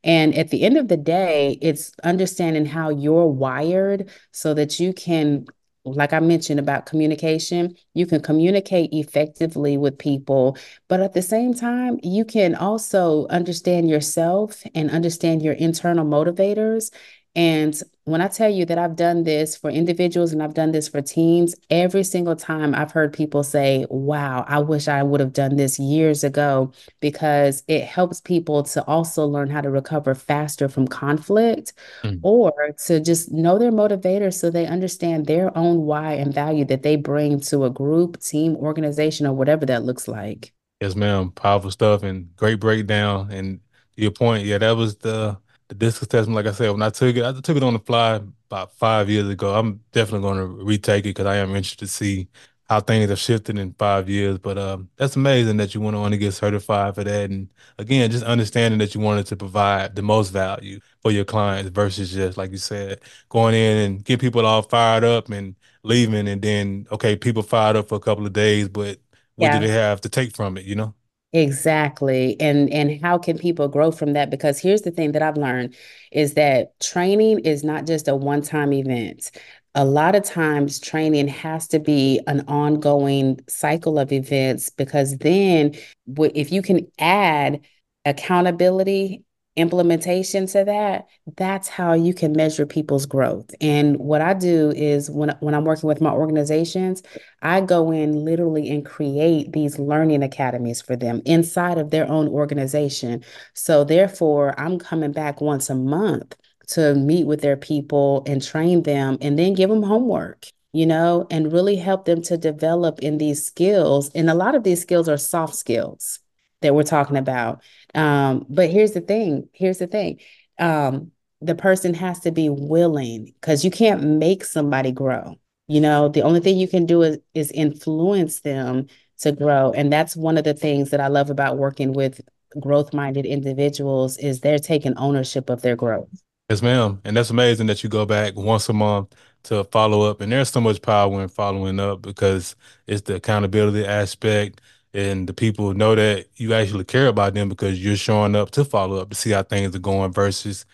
And 0.03 0.35
at 0.35 0.51
the 0.51 0.65
end 0.65 0.77
of 0.77 0.89
the 0.89 0.97
day, 0.97 1.57
it's 1.63 1.93
understanding 2.03 2.67
how 2.67 2.91
you're 2.91 3.29
wired 3.29 4.11
so 4.33 4.53
that 4.55 4.81
you 4.81 4.93
can, 4.93 5.47
like 5.95 6.13
I 6.13 6.21
mentioned 6.21 6.61
about 6.61 6.87
communication, 6.87 7.77
you 7.95 8.07
can 8.07 8.21
communicate 8.21 8.91
effectively 8.93 9.77
with 9.77 9.99
people. 9.99 10.57
But 10.89 11.01
at 11.01 11.15
the 11.15 11.23
same 11.23 11.55
time, 11.55 11.99
you 12.03 12.25
can 12.25 12.55
also 12.55 13.27
understand 13.29 13.89
yourself 13.89 14.63
and 14.75 14.91
understand 14.91 15.43
your 15.43 15.55
internal 15.55 16.05
motivators. 16.05 16.91
And 17.37 17.81
when 18.05 18.23
I 18.23 18.29
tell 18.29 18.51
you 18.51 18.65
that 18.65 18.79
I've 18.79 18.97
done 18.97 19.25
this 19.25 19.57
for 19.57 19.71
individuals 19.71 20.33
and 20.33 20.43
I've 20.43 20.55
done 20.55 20.73
this 20.73 20.89
for 20.89 21.03
teams, 21.03 21.55
every 21.71 22.03
single 22.03 22.35
time 22.35 22.75
I've 22.75 22.93
heard 22.93 23.13
people 23.13 23.43
say, 23.43 23.87
Wow, 23.91 24.45
I 24.49 24.61
wish 24.61 24.89
I 24.89 25.03
would 25.03 25.21
have 25.21 25.35
done 25.35 25.57
this 25.57 25.79
years 25.79 26.25
ago 26.25 26.73
because 27.01 27.63
it 27.69 27.85
helps 27.85 28.23
people 28.23 28.63
to 28.65 28.83
also 28.87 29.27
learn 29.27 29.51
how 29.51 29.61
to 29.61 29.71
recover 29.71 30.15
faster 30.15 30.69
from 30.69 30.89
conflict 30.89 31.75
Mm. 32.03 32.21
or 32.23 32.53
to 32.87 33.01
just 33.01 33.31
know 33.33 33.59
their 33.59 33.73
motivators 33.73 34.35
so 34.35 34.51
they 34.51 34.67
understand 34.67 35.27
their 35.27 35.57
own 35.57 35.83
why 35.83 36.15
and 36.15 36.33
value 36.35 36.65
that 36.65 36.83
they 36.83 36.97
bring 36.97 37.41
to 37.41 37.65
a 37.65 37.71
group, 37.71 38.21
team, 38.21 38.57
organization, 38.57 39.27
or 39.27 39.35
whatever 39.35 39.67
that 39.67 39.85
looks 39.85 40.09
like. 40.09 40.53
Yes, 40.81 40.95
ma'am. 40.95 41.33
Powerful 41.33 41.71
stuff 41.71 42.03
and 42.03 42.35
great 42.37 42.61
breakdown. 42.61 43.31
And 43.31 43.61
your 43.97 44.11
point, 44.11 44.45
yeah, 44.47 44.59
that 44.59 44.73
was 44.77 44.97
the 44.97 45.39
the 45.69 45.75
disc 45.75 46.03
assessment. 46.03 46.37
Like 46.37 46.47
I 46.47 46.53
said, 46.53 46.71
when 46.71 46.83
I 46.83 46.91
took 46.91 47.17
it, 47.17 47.25
I 47.25 47.33
took 47.41 47.57
it 47.57 47.63
on 47.63 47.75
the 47.75 47.79
fly 47.81 48.21
about 48.51 48.73
five 48.77 49.09
years 49.11 49.29
ago. 49.29 49.55
I'm 49.55 49.81
definitely 49.93 50.23
going 50.23 50.39
to 50.39 50.65
retake 50.65 51.05
it 51.05 51.11
because 51.11 51.27
I 51.27 51.37
am 51.37 51.51
interested 51.51 51.81
to 51.81 51.89
see 51.89 52.29
how 52.69 52.81
things 52.81 53.09
have 53.11 53.19
shifted 53.19 53.59
in 53.59 53.73
five 53.75 54.09
years. 54.09 54.39
But 54.39 54.59
um, 54.59 54.91
that's 54.97 55.17
amazing 55.17 55.57
that 55.59 55.75
you 55.75 55.81
went 55.81 55.97
on 55.97 56.11
to 56.11 56.17
get 56.17 56.33
certified 56.33 56.95
for 56.95 57.05
that. 57.05 57.31
And 57.31 57.49
again, 57.79 58.11
just 58.11 58.25
understanding 58.25 58.79
that 58.79 58.95
you 58.95 59.01
wanted 59.01 59.27
to 59.27 59.37
provide 59.37 59.95
the 59.97 60.03
most 60.03 60.31
value 60.31 60.81
for 61.03 61.11
your 61.11 61.25
clients 61.25 61.71
versus 61.71 62.13
just 62.13 62.37
like 62.37 62.51
you 62.51 62.59
said, 62.59 63.01
going 63.29 63.55
in 63.55 63.79
and 63.79 64.05
get 64.05 64.21
people 64.21 64.45
all 64.47 64.63
fired 64.63 65.05
up 65.05 65.31
and 65.31 65.55
leaving, 65.83 66.27
and 66.29 66.43
then 66.43 66.87
okay, 66.91 67.17
people 67.17 67.43
fired 67.43 67.77
up 67.77 67.89
for 67.89 67.95
a 67.97 68.01
couple 68.01 68.27
of 68.27 68.33
days, 68.33 68.69
but 68.69 68.99
what 69.37 69.51
do 69.53 69.59
they 69.59 69.69
have 69.69 70.01
to 70.01 70.09
take 70.09 70.35
from 70.35 70.57
it, 70.57 70.65
you 70.65 70.75
know? 70.75 70.95
Exactly. 71.37 72.41
And 72.41 72.73
and 72.73 72.99
how 73.03 73.19
can 73.19 73.37
people 73.37 73.69
grow 73.69 73.91
from 73.91 74.15
that? 74.15 74.31
Because 74.31 74.59
here's 74.59 74.81
the 74.83 74.91
thing 74.91 75.13
that 75.13 75.21
I've 75.23 75.37
learned 75.37 75.75
is 76.11 76.33
that 76.35 76.81
training 76.81 77.41
is 77.41 77.63
not 77.63 77.87
just 77.87 78.09
a 78.09 78.17
one-time 78.17 78.73
event. 78.73 79.31
A 79.75 79.85
lot 79.85 80.15
of 80.17 80.23
times 80.25 80.81
training 80.81 81.29
has 81.29 81.69
to 81.69 81.79
be 81.79 82.21
an 82.27 82.41
ongoing 82.49 83.39
cycle 83.51 83.99
of 83.99 84.13
events 84.13 84.71
because 84.71 85.19
then 85.19 85.75
if 86.19 86.51
you 86.53 86.63
can 86.63 86.91
add 86.99 87.61
accountability 88.07 89.25
implementation 89.57 90.47
to 90.47 90.65
that, 90.65 91.09
that's 91.37 91.69
how 91.69 91.93
you 91.95 92.15
can 92.15 92.33
measure 92.33 92.67
people's 92.67 93.07
growth. 93.07 93.51
And 93.61 93.97
what 93.99 94.21
I 94.21 94.35
do 94.35 94.71
is 94.77 95.11
when 95.11 95.31
when 95.41 95.55
I'm 95.55 95.65
working 95.65 95.89
with 95.89 96.01
my 96.01 96.11
organizations, 96.11 97.03
I 97.43 97.61
go 97.61 97.91
in 97.91 98.25
literally 98.25 98.69
and 98.71 98.85
create 98.85 99.53
these 99.53 99.79
learning 99.79 100.23
academies 100.23 100.81
for 100.83 100.97
them 100.97 101.23
inside 101.25 101.79
of 101.79 101.91
their 101.91 102.09
own 102.09 102.29
organization. 102.29 103.25
So 103.55 103.85
therefore, 103.85 104.59
I'm 104.61 104.79
coming 104.79 105.13
back 105.13 105.41
once 105.41 105.71
a 105.71 105.75
month 105.75 106.37
to 106.69 106.95
meet 106.95 107.27
with 107.27 107.41
their 107.41 107.57
people 107.57 108.23
and 108.27 108.43
train 108.43 108.83
them 108.83 109.19
and 109.21 109.39
then 109.39 109.55
give 109.55 109.71
them 109.71 109.83
homework 109.83 110.47
you 110.73 110.85
know, 110.85 111.27
and 111.31 111.55
really 111.55 111.77
help 111.77 112.05
them 112.05 112.21
to 112.21 112.37
develop 112.37 112.99
in 112.99 113.17
these 113.17 113.43
skills. 113.47 114.11
And 114.11 114.29
a 114.29 114.35
lot 114.35 114.55
of 114.55 114.63
these 114.63 114.83
skills 114.83 115.09
are 115.09 115.17
soft 115.17 115.55
skills 115.55 116.19
that 116.63 116.75
we're 116.75 116.83
talking 116.83 117.17
about. 117.17 117.63
Um, 117.95 118.47
but 118.49 118.71
here's 118.71 118.93
the 118.93 119.01
thing 119.01 119.49
here's 119.53 119.79
the 119.79 119.87
thing 119.87 120.21
um, 120.59 121.13
the 121.41 121.55
person 121.55 121.95
has 121.95 122.21
to 122.21 122.33
be 122.33 122.49
willing 122.49 123.33
because 123.41 123.65
you 123.65 123.71
can't 123.71 124.03
make 124.03 124.45
somebody 124.45 124.93
grow. 124.93 125.37
You 125.69 125.81
know, 125.81 126.09
the 126.09 126.23
only 126.23 126.41
thing 126.41 126.59
you 126.59 126.69
can 126.69 126.87
do 126.87 127.03
is, 127.03 127.19
is 127.35 127.51
influence 127.51 128.41
them 128.41 128.87
to 129.19 129.33
grow. 129.33 129.73
And 129.73 129.93
that's 129.93 130.17
one 130.17 130.39
of 130.39 130.45
the 130.45 130.55
things 130.55 130.91
that 130.91 131.01
I 131.01 131.09
love 131.09 131.31
about 131.31 131.59
working 131.59 131.93
with 131.93 132.21
growth 132.61 132.95
minded 132.95 133.27
individuals 133.27 134.17
is 134.19 134.41
they're 134.41 134.59
taking 134.59 134.97
ownership 134.97 135.51
of 135.51 135.63
their 135.63 135.77
growth. 135.77 136.23
Yes, 136.49 136.63
ma'am. 136.63 137.01
And 137.05 137.17
that's 137.17 137.31
amazing 137.31 137.67
that 137.67 137.83
you 137.83 137.89
go 137.89 138.07
back 138.07 138.37
once 138.37 138.69
a 138.69 138.73
month 138.73 139.13
to 139.45 139.65
follow 139.65 140.09
up. 140.09 140.21
And 140.21 140.31
there's 140.31 140.51
so 140.51 140.61
much 140.61 140.81
power 140.81 141.21
in 141.21 141.29
following 141.29 141.81
up 141.81 142.03
because 142.03 142.55
it's 142.87 143.03
the 143.03 143.17
accountability 143.17 143.85
aspect 143.85 144.61
and 144.97 145.29
the 145.29 145.35
people 145.35 145.75
know 145.75 145.95
that 145.95 146.27
you 146.37 146.55
actually 146.55 146.85
care 146.85 147.09
about 147.09 147.35
them 147.35 147.49
because 147.51 147.85
you're 147.85 147.97
showing 147.97 148.37
up 148.37 148.51
to 148.53 148.65
follow 148.65 148.99
up 148.99 149.11
to 149.11 149.17
see 149.17 149.31
how 149.31 149.43
things 149.45 149.77
are 149.77 149.81
going 149.81 150.13
versus 150.13 150.67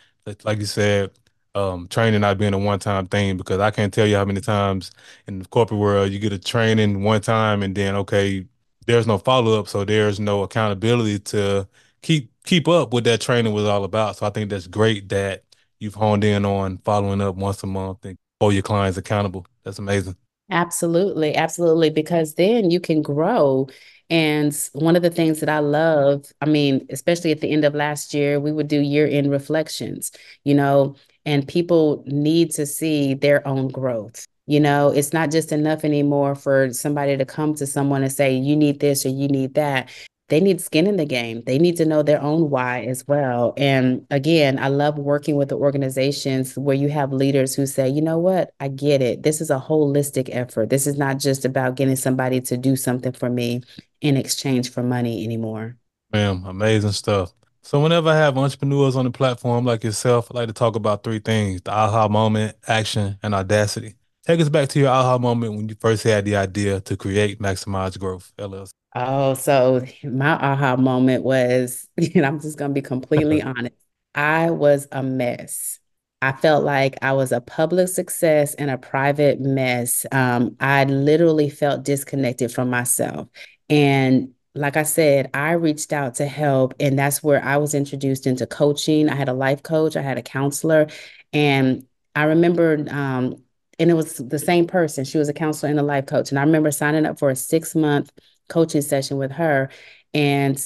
like 0.45 0.59
you 0.61 0.67
said 0.67 1.11
um, 1.55 1.89
training 1.89 2.23
not 2.23 2.39
being 2.39 2.55
a 2.55 2.59
one-time 2.59 3.07
thing 3.09 3.37
because 3.37 3.61
I 3.61 3.71
can't 3.71 3.93
tell 3.93 4.07
you 4.07 4.17
how 4.17 4.25
many 4.25 4.41
times 4.41 4.93
in 5.27 5.41
the 5.41 5.47
corporate 5.47 5.81
world 5.81 6.13
you 6.13 6.19
get 6.21 6.33
a 6.33 6.39
training 6.39 7.03
one 7.03 7.21
time 7.21 7.63
and 7.63 7.75
then 7.75 7.97
okay 7.97 8.47
there's 8.87 9.07
no 9.07 9.19
follow-up 9.19 9.69
so 9.69 9.85
there's 9.85 10.21
no 10.21 10.45
accountability 10.45 11.19
to 11.19 11.69
keep 12.03 12.33
keep 12.45 12.69
up 12.69 12.93
what 12.93 13.05
that 13.05 13.21
training 13.21 13.53
was 13.53 13.65
all 13.65 13.85
about. 13.85 14.17
So 14.17 14.27
I 14.27 14.31
think 14.31 14.51
that's 14.51 14.67
great 14.67 15.09
that 15.11 15.45
you've 15.81 15.95
honed 15.95 16.25
in 16.25 16.45
on 16.45 16.79
following 16.79 17.21
up 17.21 17.37
once 17.37 17.63
a 17.63 17.67
month 17.67 18.05
and 18.05 18.17
hold 18.41 18.55
your 18.55 18.63
clients 18.63 18.99
accountable. 18.99 19.47
That's 19.65 19.79
amazing. 19.79 20.17
Absolutely 20.51 21.35
absolutely 21.35 21.91
because 21.91 22.35
then 22.35 22.71
you 22.71 22.81
can 22.81 23.03
grow 23.03 23.69
and 24.13 24.55
one 24.75 24.95
of 24.95 25.01
the 25.01 25.09
things 25.09 25.41
that 25.41 25.49
I 25.49 25.61
love, 25.61 26.27
I 26.43 26.45
mean, 26.45 26.87
especially 26.91 27.33
at 27.33 27.41
the 27.41 27.51
end 27.51 27.65
of 27.65 27.75
last 27.75 28.13
year, 28.13 28.39
we 28.39 28.53
would 28.53 28.69
do 28.69 28.79
year 28.79 29.09
end 29.11 29.31
reflections, 29.31 30.13
you 30.45 30.55
know, 30.55 30.97
and 31.25 31.49
people 31.49 32.05
need 32.07 32.51
to 32.51 32.67
see 32.67 33.15
their 33.15 33.47
own 33.49 33.69
growth. 33.69 34.27
You 34.45 34.61
know, 34.61 34.91
it's 34.91 35.15
not 35.15 35.31
just 35.31 35.51
enough 35.51 35.83
anymore 35.83 36.35
for 36.35 36.75
somebody 36.75 37.17
to 37.17 37.25
come 37.25 37.55
to 37.55 37.67
someone 37.67 38.03
and 38.03 38.13
say, 38.13 38.35
you 38.35 38.55
need 38.55 38.81
this 38.81 39.07
or 39.07 39.09
you 39.09 39.29
need 39.29 39.55
that 39.55 39.89
they 40.33 40.41
need 40.41 40.63
skin 40.63 40.87
in 40.87 40.97
the 40.97 41.05
game. 41.05 41.43
They 41.45 41.59
need 41.59 41.77
to 41.77 41.85
know 41.85 42.03
their 42.03 42.23
own 42.23 42.49
why 42.49 42.85
as 42.85 43.07
well. 43.07 43.53
And 43.59 44.07
again, 44.11 44.59
I 44.59 44.69
love 44.69 44.97
working 44.97 45.37
with 45.37 45.51
the 45.51 45.59
organizations 45.59 46.57
where 46.57 46.75
you 46.75 46.89
have 46.89 47.13
leaders 47.13 47.55
who 47.55 47.67
say, 47.67 47.87
you 47.91 48.01
know 48.01 48.17
what, 48.17 48.55
I 48.59 48.69
get 48.69 49.03
it. 49.03 49.25
This 49.25 49.43
is 49.43 49.51
a 49.51 49.59
holistic 49.61 50.31
effort. 50.33 50.71
This 50.71 50.87
is 50.87 50.97
not 50.97 51.19
just 51.19 51.45
about 51.45 51.75
getting 51.75 51.97
somebody 51.97 52.41
to 52.41 52.57
do 52.57 52.77
something 52.77 53.13
for 53.13 53.29
me 53.29 53.61
in 54.01 54.17
exchange 54.17 54.71
for 54.71 54.83
money 54.83 55.23
anymore. 55.23 55.77
Ma'am, 56.15 56.45
amazing 56.47 56.93
stuff. 56.93 57.35
So 57.61 57.83
whenever 57.83 58.09
I 58.09 58.17
have 58.17 58.39
entrepreneurs 58.39 58.97
on 58.97 59.05
the 59.05 59.11
platform 59.11 59.67
like 59.67 59.85
yourself, 59.85 60.29
I 60.31 60.39
like 60.39 60.49
to 60.49 60.55
talk 60.55 60.77
about 60.77 61.05
three 61.05 61.19
things: 61.19 61.61
the 61.61 61.73
aha 61.73 62.09
moment, 62.09 62.57
action, 62.67 63.19
and 63.23 63.35
audacity. 63.35 63.97
Take 64.27 64.41
us 64.41 64.49
back 64.49 64.69
to 64.71 64.79
your 64.79 64.89
aha 64.89 65.19
moment 65.19 65.55
when 65.57 65.69
you 65.69 65.75
first 65.81 66.05
had 66.05 66.25
the 66.25 66.37
idea 66.37 66.81
to 66.83 66.97
create 66.97 67.41
Maximize 67.41 67.99
Growth 67.99 68.33
LLC. 68.39 68.73
Oh, 68.95 69.35
so 69.35 69.85
my 70.05 70.33
aha 70.33 70.77
moment 70.77 71.25
was, 71.25 71.89
and 72.15 72.27
I'm 72.27 72.41
just 72.41 72.59
going 72.59 72.71
to 72.71 72.75
be 72.75 72.83
completely 72.83 73.41
honest, 73.43 73.75
I 74.15 74.51
was 74.51 74.87
a 74.93 75.03
mess. 75.03 75.79
I 76.21 76.33
felt 76.33 76.63
like 76.65 76.97
I 77.03 77.13
was 77.15 77.33
a 77.33 77.41
public 77.41 77.89
success 77.89 78.55
and 78.55 78.71
a 78.71 78.79
private 78.79 79.41
mess. 79.41 80.07
Um, 80.13 80.57
I 80.61 80.85
literally 80.85 81.51
felt 81.51 81.85
disconnected 81.85 82.53
from 82.53 82.71
myself. 82.71 83.29
And 83.69 84.35
like 84.55 84.77
I 84.77 84.83
said, 84.85 85.31
I 85.35 85.53
reached 85.53 85.93
out 85.93 86.17
to 86.17 86.27
help, 86.27 86.75
and 86.79 86.99
that's 86.99 87.23
where 87.23 87.43
I 87.43 87.57
was 87.57 87.75
introduced 87.75 88.27
into 88.27 88.47
coaching. 88.47 89.09
I 89.09 89.15
had 89.17 89.31
a 89.31 89.33
life 89.33 89.63
coach, 89.63 89.97
I 89.97 90.03
had 90.03 90.19
a 90.19 90.23
counselor, 90.23 90.89
and 91.33 91.87
I 92.15 92.25
remember, 92.25 92.85
um, 92.91 93.43
and 93.83 93.91
it 93.91 93.95
was 93.95 94.15
the 94.17 94.39
same 94.39 94.67
person. 94.67 95.05
She 95.05 95.19
was 95.19 95.29
a 95.29 95.33
counselor 95.33 95.69
and 95.69 95.81
a 95.81 95.83
life 95.83 96.07
coach. 96.07 96.31
And 96.31 96.39
I 96.39 96.43
remember 96.43 96.71
signing 96.71 97.05
up 97.05 97.19
for 97.19 97.31
a 97.31 97.37
six 97.37 97.75
month 97.75 98.13
coaching 98.49 98.81
session 98.81 99.17
with 99.17 99.33
her. 99.33 99.71
And 100.15 100.65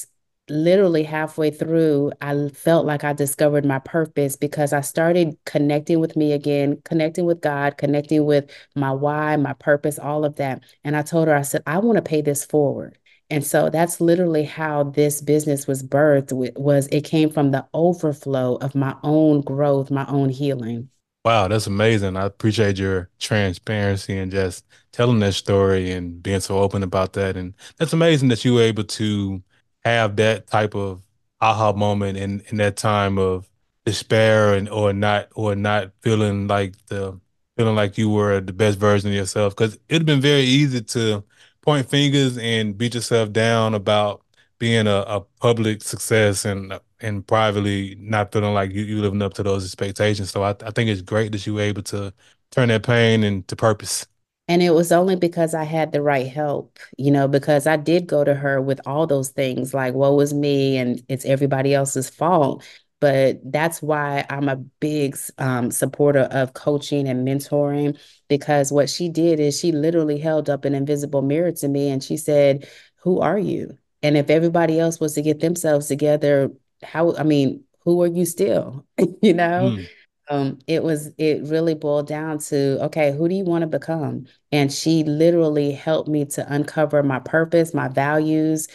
literally 0.49 1.01
halfway 1.01 1.49
through, 1.49 2.11
I 2.21 2.49
felt 2.49 2.85
like 2.85 3.03
I 3.03 3.13
discovered 3.13 3.65
my 3.65 3.79
purpose 3.79 4.35
because 4.35 4.71
I 4.71 4.81
started 4.81 5.35
connecting 5.45 5.99
with 5.99 6.15
me 6.15 6.31
again, 6.31 6.79
connecting 6.85 7.25
with 7.25 7.41
God, 7.41 7.77
connecting 7.77 8.23
with 8.23 8.51
my 8.75 8.91
why, 8.91 9.35
my 9.35 9.53
purpose, 9.53 9.97
all 9.97 10.23
of 10.23 10.35
that. 10.35 10.63
And 10.83 10.95
I 10.95 11.01
told 11.01 11.27
her, 11.27 11.35
I 11.35 11.41
said, 11.41 11.63
I 11.65 11.79
want 11.79 11.95
to 11.95 12.03
pay 12.03 12.21
this 12.21 12.45
forward. 12.45 12.99
And 13.31 13.43
so 13.43 13.71
that's 13.71 13.99
literally 13.99 14.43
how 14.43 14.83
this 14.83 15.21
business 15.21 15.65
was 15.65 15.81
birthed 15.81 16.31
was 16.55 16.87
it 16.91 17.03
came 17.03 17.31
from 17.31 17.49
the 17.49 17.65
overflow 17.73 18.57
of 18.57 18.75
my 18.75 18.95
own 19.01 19.41
growth, 19.41 19.89
my 19.89 20.05
own 20.05 20.29
healing. 20.29 20.89
Wow, 21.25 21.47
that's 21.49 21.67
amazing. 21.67 22.15
I 22.15 22.25
appreciate 22.25 22.77
your 22.77 23.09
transparency 23.19 24.17
and 24.17 24.31
just 24.31 24.65
telling 24.93 25.19
that 25.19 25.33
story 25.33 25.91
and 25.91 26.23
being 26.23 26.39
so 26.39 26.57
open 26.59 26.83
about 26.83 27.13
that. 27.13 27.35
And 27.35 27.53
that's 27.77 27.91
amazing 27.93 28.29
that 28.29 28.45
you 28.45 28.53
were 28.53 28.61
able 28.61 28.85
to 28.85 29.43
have 29.83 30.15
that 30.17 30.47
type 30.47 30.73
of 30.73 31.01
aha 31.41 31.73
moment 31.73 32.17
in, 32.17 32.41
in 32.47 32.57
that 32.57 32.77
time 32.77 33.17
of 33.17 33.49
despair 33.85 34.53
and 34.53 34.69
or 34.69 34.93
not 34.93 35.27
or 35.35 35.53
not 35.55 35.91
feeling 36.01 36.47
like 36.47 36.73
the 36.87 37.19
feeling 37.57 37.75
like 37.75 37.97
you 37.97 38.09
were 38.09 38.39
the 38.39 38.53
best 38.53 38.79
version 38.79 39.09
of 39.09 39.15
yourself. 39.15 39.53
Because 39.55 39.77
it'd 39.89 40.05
been 40.05 40.21
very 40.21 40.41
easy 40.43 40.81
to 40.81 41.23
point 41.61 41.89
fingers 41.89 42.37
and 42.37 42.77
beat 42.77 42.95
yourself 42.95 43.33
down 43.33 43.73
about 43.73 44.21
being 44.59 44.87
a, 44.87 44.97
a 45.07 45.21
public 45.41 45.81
success 45.83 46.45
and 46.45 46.79
and 46.99 47.27
privately 47.27 47.95
not 47.99 48.31
feeling 48.31 48.53
like 48.53 48.71
you, 48.71 48.83
you 48.83 49.01
living 49.01 49.21
up 49.21 49.33
to 49.35 49.43
those 49.43 49.63
expectations. 49.65 50.31
So 50.31 50.43
I, 50.43 50.51
I 50.61 50.71
think 50.71 50.89
it's 50.89 51.01
great 51.01 51.31
that 51.33 51.45
you 51.45 51.53
were 51.55 51.61
able 51.61 51.83
to 51.83 52.13
turn 52.51 52.69
that 52.69 52.83
pain 52.83 53.23
into 53.23 53.55
purpose. 53.55 54.05
And 54.47 54.63
it 54.63 54.71
was 54.71 54.91
only 54.93 55.15
because 55.17 55.53
I 55.53 55.63
had 55.65 55.91
the 55.91 56.01
right 56.01 56.27
help, 56.27 56.79
you 56.97 57.11
know, 57.11 57.27
because 57.27 57.67
I 57.67 57.75
did 57.75 58.07
go 58.07 58.23
to 58.23 58.33
her 58.33 58.61
with 58.61 58.79
all 58.85 59.05
those 59.05 59.29
things 59.29 59.73
like, 59.73 59.93
woe 59.93 60.15
was 60.15 60.33
me 60.33 60.77
and 60.77 61.03
it's 61.09 61.25
everybody 61.25 61.73
else's 61.73 62.09
fault. 62.09 62.63
But 62.99 63.39
that's 63.51 63.81
why 63.81 64.25
I'm 64.29 64.47
a 64.49 64.55
big 64.55 65.17
um, 65.37 65.69
supporter 65.69 66.21
of 66.31 66.53
coaching 66.53 67.07
and 67.07 67.27
mentoring 67.27 67.99
because 68.29 68.71
what 68.71 68.89
she 68.89 69.09
did 69.09 69.39
is 69.39 69.59
she 69.59 69.71
literally 69.71 70.17
held 70.17 70.49
up 70.49 70.65
an 70.65 70.73
invisible 70.73 71.21
mirror 71.21 71.51
to 71.51 71.67
me 71.67 71.89
and 71.89 72.03
she 72.03 72.17
said, 72.17 72.67
Who 73.03 73.19
are 73.19 73.37
you? 73.37 73.77
And 74.03 74.17
if 74.17 74.29
everybody 74.29 74.79
else 74.79 74.99
was 74.99 75.13
to 75.15 75.21
get 75.21 75.39
themselves 75.39 75.87
together, 75.87 76.51
how, 76.83 77.15
I 77.15 77.23
mean, 77.23 77.63
who 77.83 78.01
are 78.03 78.07
you 78.07 78.25
still? 78.25 78.85
you 79.21 79.33
know? 79.33 79.75
Mm. 79.75 79.87
Um, 80.29 80.59
it 80.67 80.83
was, 80.83 81.09
it 81.17 81.43
really 81.43 81.73
boiled 81.73 82.07
down 82.07 82.39
to, 82.39 82.83
okay, 82.85 83.15
who 83.15 83.29
do 83.29 83.35
you 83.35 83.45
want 83.45 83.61
to 83.61 83.67
become? 83.67 84.25
And 84.51 84.71
she 84.71 85.03
literally 85.05 85.71
helped 85.71 86.09
me 86.09 86.25
to 86.25 86.53
uncover 86.53 87.01
my 87.01 87.19
purpose, 87.19 87.73
my 87.73 87.87
values, 87.87 88.67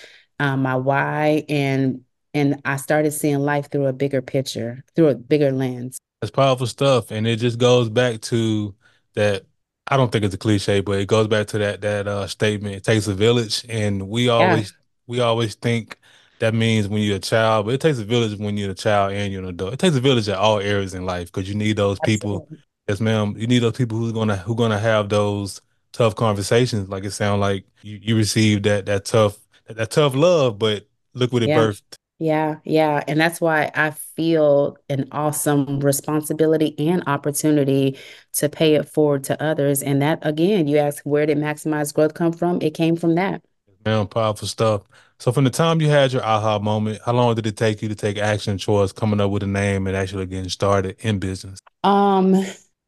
um, 0.43 0.63
my 0.63 0.77
why, 0.77 1.45
and 1.49 2.03
and 2.35 2.61
I 2.65 2.77
started 2.77 3.13
seeing 3.13 3.41
life 3.41 3.71
through 3.71 3.87
a 3.87 3.93
bigger 3.93 4.23
picture, 4.23 4.85
through 4.97 5.09
a 5.09 5.15
bigger 5.15 5.53
lens. 5.53 5.99
That's 6.21 6.31
powerful 6.31 6.67
stuff, 6.67 7.11
and 7.11 7.27
it 7.27 7.37
just 7.37 7.59
goes 7.59 7.89
back 7.89 8.21
to 8.23 8.75
that 9.15 9.45
I 9.87 9.97
don't 9.97 10.11
think 10.11 10.25
it's 10.25 10.35
a 10.35 10.39
cliche, 10.39 10.81
but 10.81 10.99
it 10.99 11.07
goes 11.07 11.29
back 11.29 11.49
to 11.49 11.59
that 11.59 11.81
that 11.83 12.09
uh, 12.09 12.27
statement. 12.27 12.75
It 12.75 12.85
takes 12.85 13.07
a 13.07 13.15
village, 13.15 13.65
and 13.69 14.09
we 14.09 14.29
always 14.29 14.73
we 15.07 15.21
always 15.21 15.55
think 15.55 15.99
that 16.43 16.55
means 16.55 16.89
when 16.89 17.03
you're 17.03 17.17
a 17.17 17.21
child, 17.21 17.67
but 17.67 17.75
it 17.75 17.81
takes 17.81 17.99
a 17.99 18.05
village 18.05 18.37
when 18.39 18.57
you're 18.57 18.73
a 18.73 18.75
child 18.75 19.13
and 19.13 19.33
you're 19.33 19.43
an 19.43 19.49
adult. 19.49 19.75
It 19.75 19.79
takes 19.79 19.95
a 19.95 20.01
village 20.01 20.29
at 20.29 20.39
all 20.39 20.59
areas 20.59 20.93
in 20.93 21.07
life 21.07 21.31
because 21.33 21.49
you 21.49 21.55
need 21.55 21.77
those 21.77 22.01
people. 22.01 22.43
Absolutely. 22.43 22.65
Yes, 22.89 23.01
ma'am. 23.01 23.35
You 23.39 23.47
need 23.47 23.61
those 23.61 23.77
people 23.77 23.97
who's 23.99 24.13
gonna 24.13 24.37
who 24.37 24.57
gonna 24.57 24.79
have 24.79 25.09
those 25.09 25.61
tough 25.93 26.17
conversations. 26.17 26.89
Like 26.89 27.05
it 27.05 27.13
sounds 27.13 27.41
like 27.41 27.65
you, 27.83 27.99
you 28.03 28.17
received 28.17 28.65
that 28.65 28.87
that 28.87 29.05
tough 29.05 29.39
that, 29.69 29.77
that 29.77 29.91
tough 29.93 30.17
love, 30.17 30.59
but 30.59 30.89
look 31.15 31.33
what 31.33 31.45
it 31.45 31.49
yeah. 31.49 31.59
birthed. 31.59 31.83
Yeah, 32.19 32.57
yeah. 32.65 33.03
And 33.07 33.21
that's 33.21 33.41
why 33.41 33.71
I 33.75 33.91
feel 33.91 34.77
an 34.89 35.09
awesome 35.13 35.81
responsibility 35.81 36.75
and 36.79 37.03
opportunity 37.07 37.99
to 38.35 38.49
pay 38.49 38.75
it 38.75 38.89
forward 38.89 39.25
to 39.25 39.41
others. 39.41 39.83
And 39.83 40.03
that 40.03 40.19
again, 40.23 40.67
you 40.67 40.79
ask 40.79 41.05
where 41.05 41.27
did 41.27 41.39
maximize 41.39 41.95
growth 41.95 42.15
come 42.15 42.33
from? 42.33 42.61
It 42.63 42.75
came 42.75 42.97
from 42.97 43.15
that 43.15 43.43
Man, 43.85 44.07
powerful 44.07 44.47
stuff. 44.47 44.83
So 45.19 45.33
from 45.33 45.45
the 45.45 45.51
time 45.51 45.81
you 45.81 45.89
had 45.89 46.13
your 46.13 46.25
aha 46.25 46.59
moment, 46.59 47.01
how 47.05 47.13
long 47.13 47.35
did 47.35 47.47
it 47.47 47.57
take 47.57 47.83
you 47.83 47.89
to 47.89 47.95
take 47.95 48.17
action 48.19 48.59
towards 48.59 48.93
coming 48.93 49.21
up 49.21 49.31
with 49.31 49.43
a 49.43 49.47
name 49.47 49.87
and 49.87 49.97
actually 49.97 50.27
getting 50.27 50.51
started 50.51 50.97
in 51.01 51.19
business? 51.19 51.59
Um, 51.83 52.35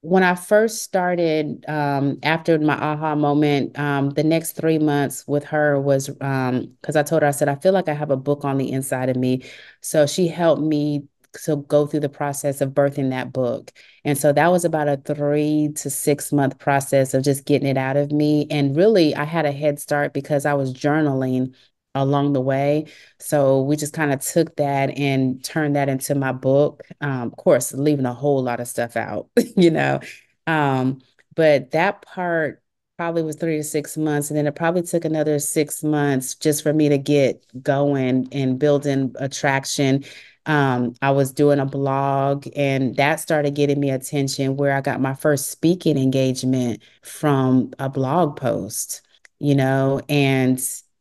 when 0.02 0.22
I 0.22 0.34
first 0.34 0.82
started, 0.82 1.64
um, 1.66 2.18
after 2.22 2.58
my 2.58 2.74
aha 2.74 3.14
moment, 3.14 3.78
um, 3.78 4.10
the 4.10 4.22
next 4.22 4.52
three 4.52 4.78
months 4.78 5.26
with 5.26 5.44
her 5.44 5.80
was 5.80 6.10
um, 6.20 6.76
because 6.80 6.94
I 6.94 7.02
told 7.02 7.22
her, 7.22 7.28
I 7.28 7.32
said, 7.32 7.48
I 7.48 7.54
feel 7.56 7.72
like 7.72 7.88
I 7.88 7.94
have 7.94 8.10
a 8.10 8.16
book 8.16 8.44
on 8.44 8.58
the 8.58 8.70
inside 8.70 9.08
of 9.08 9.16
me. 9.16 9.44
So 9.80 10.06
she 10.06 10.28
helped 10.28 10.62
me 10.62 11.08
to 11.44 11.56
go 11.68 11.86
through 11.86 12.00
the 12.00 12.08
process 12.08 12.60
of 12.60 12.70
birthing 12.70 13.10
that 13.10 13.32
book. 13.32 13.72
And 14.04 14.16
so 14.16 14.32
that 14.32 14.50
was 14.50 14.64
about 14.64 14.88
a 14.88 14.96
three 14.96 15.70
to 15.76 15.90
six 15.90 16.32
month 16.32 16.58
process 16.58 17.14
of 17.14 17.22
just 17.24 17.44
getting 17.44 17.68
it 17.68 17.76
out 17.76 17.96
of 17.96 18.12
me. 18.12 18.46
And 18.50 18.76
really, 18.76 19.14
I 19.14 19.24
had 19.24 19.46
a 19.46 19.52
head 19.52 19.78
start 19.80 20.12
because 20.12 20.46
I 20.46 20.54
was 20.54 20.72
journaling 20.72 21.54
along 21.94 22.32
the 22.32 22.40
way. 22.40 22.86
So 23.18 23.62
we 23.62 23.76
just 23.76 23.92
kind 23.94 24.12
of 24.12 24.20
took 24.20 24.56
that 24.56 24.98
and 24.98 25.42
turned 25.44 25.76
that 25.76 25.88
into 25.88 26.14
my 26.14 26.32
book. 26.32 26.82
Um, 27.00 27.22
of 27.22 27.36
course, 27.36 27.72
leaving 27.72 28.06
a 28.06 28.14
whole 28.14 28.42
lot 28.42 28.60
of 28.60 28.68
stuff 28.68 28.96
out, 28.96 29.28
you 29.56 29.70
know. 29.70 30.00
Um, 30.46 31.00
but 31.34 31.70
that 31.72 32.02
part 32.02 32.62
probably 32.96 33.22
was 33.22 33.36
three 33.36 33.56
to 33.56 33.64
six 33.64 33.96
months. 33.96 34.30
And 34.30 34.36
then 34.36 34.46
it 34.46 34.54
probably 34.54 34.82
took 34.82 35.04
another 35.04 35.38
six 35.38 35.82
months 35.82 36.34
just 36.34 36.62
for 36.62 36.72
me 36.72 36.88
to 36.88 36.98
get 36.98 37.44
going 37.62 38.28
and 38.32 38.58
building 38.58 39.14
attraction 39.18 40.04
um, 40.46 40.94
I 41.02 41.10
was 41.10 41.32
doing 41.32 41.58
a 41.58 41.66
blog, 41.66 42.46
and 42.56 42.96
that 42.96 43.20
started 43.20 43.54
getting 43.54 43.80
me 43.80 43.90
attention 43.90 44.56
where 44.56 44.72
I 44.72 44.80
got 44.80 45.00
my 45.00 45.14
first 45.14 45.50
speaking 45.50 45.96
engagement 45.98 46.82
from 47.02 47.72
a 47.78 47.88
blog 47.88 48.36
post, 48.36 49.02
you 49.38 49.54
know, 49.54 50.00
and 50.08 50.60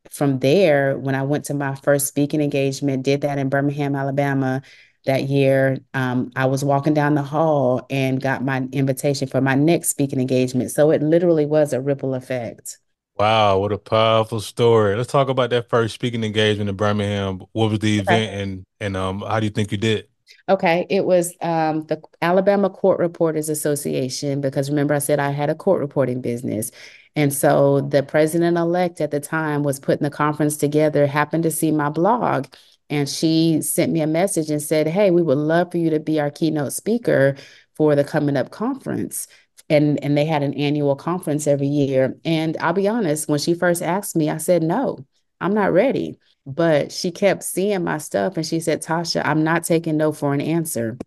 from 0.10 0.40
there, 0.40 0.98
when 0.98 1.16
I 1.16 1.24
went 1.24 1.46
to 1.46 1.54
my 1.54 1.76
first 1.76 2.08
speaking 2.08 2.42
engagement, 2.42 3.04
did 3.04 3.22
that 3.22 3.38
in 3.38 3.50
Birmingham, 3.50 3.96
Alabama 3.96 4.62
that 5.06 5.24
year, 5.24 5.78
um, 5.94 6.32
I 6.36 6.46
was 6.46 6.64
walking 6.64 6.94
down 6.94 7.16
the 7.16 7.24
hall 7.24 7.86
and 7.90 8.22
got 8.22 8.44
my 8.44 8.68
invitation 8.72 9.28
for 9.28 9.42
my 9.42 9.56
next 9.56 9.90
speaking 9.90 10.20
engagement. 10.20 10.72
So 10.72 10.92
it 10.92 11.02
literally 11.02 11.46
was 11.46 11.74
a 11.74 11.82
ripple 11.82 12.14
effect. 12.14 12.78
Wow, 13.16 13.60
what 13.60 13.72
a 13.72 13.78
powerful 13.78 14.40
story. 14.42 14.96
Let's 14.96 15.12
talk 15.12 15.30
about 15.30 15.52
that 15.52 15.70
first 15.70 15.94
speaking 15.94 16.24
engagement 16.24 16.70
in 16.70 16.76
Birmingham. 16.76 17.40
What 17.52 17.70
was 17.70 17.80
the 17.80 18.00
Okay. 18.00 18.00
event 18.00 18.34
and 18.34 18.66
and 18.80 18.98
um 18.98 19.22
how 19.22 19.40
do 19.40 19.46
you 19.46 19.52
think 19.52 19.72
you 19.72 19.78
did? 19.78 20.08
Okay, 20.50 20.86
it 20.90 21.06
was 21.06 21.36
um, 21.42 21.86
the 21.88 22.02
Alabama 22.22 22.70
Court 22.70 23.00
Reporters 23.00 23.50
Association 23.50 24.42
because 24.42 24.70
remember 24.70 24.94
I 24.94 25.00
said 25.00 25.20
I 25.20 25.32
had 25.32 25.50
a 25.50 25.56
court 25.56 25.80
reporting 25.82 26.22
business. 26.22 26.72
And 27.16 27.34
so 27.34 27.82
the 27.82 28.04
president-elect 28.04 29.00
at 29.02 29.12
the 29.12 29.20
time 29.20 29.64
was 29.64 29.80
putting 29.80 30.04
the 30.04 30.10
conference 30.10 30.58
together, 30.58 31.06
happened 31.08 31.44
to 31.44 31.52
see 31.52 31.72
my 31.72 31.90
blog, 31.90 32.48
and 32.90 33.08
she 33.08 33.62
sent 33.62 33.92
me 33.92 34.02
a 34.02 34.08
message 34.08 34.50
and 34.50 34.62
said, 34.62 34.88
Hey, 34.88 35.12
we 35.12 35.22
would 35.22 35.38
love 35.38 35.72
for 35.72 35.78
you 35.78 35.90
to 35.92 36.00
be 36.00 36.20
our 36.20 36.32
keynote 36.32 36.74
speaker 36.74 37.36
for 37.76 37.96
the 37.96 38.04
coming 38.04 38.36
up 38.38 38.50
conference. 38.52 39.28
And, 39.70 40.04
and 40.04 40.18
they 40.18 40.26
had 40.26 40.44
an 40.44 40.54
annual 40.56 40.96
conference 40.96 41.48
every 41.48 41.68
year. 41.68 42.18
And 42.26 42.58
I'll 42.58 42.74
be 42.74 42.88
honest, 42.88 43.30
when 43.30 43.40
she 43.40 43.54
first 43.54 43.82
asked 43.82 44.16
me, 44.16 44.30
I 44.30 44.38
said, 44.38 44.62
No, 44.64 45.06
I'm 45.42 45.54
not 45.54 45.74
ready. 45.74 46.20
But 46.46 46.92
she 46.92 47.12
kept 47.12 47.44
seeing 47.44 47.84
my 47.84 47.98
stuff 47.98 48.36
and 48.38 48.46
she 48.46 48.60
said, 48.60 48.84
Tasha, 48.84 49.22
I'm 49.26 49.44
not 49.44 49.64
taking 49.64 49.96
no 49.98 50.12
for 50.12 50.34
an 50.34 50.42
answer. 50.42 50.98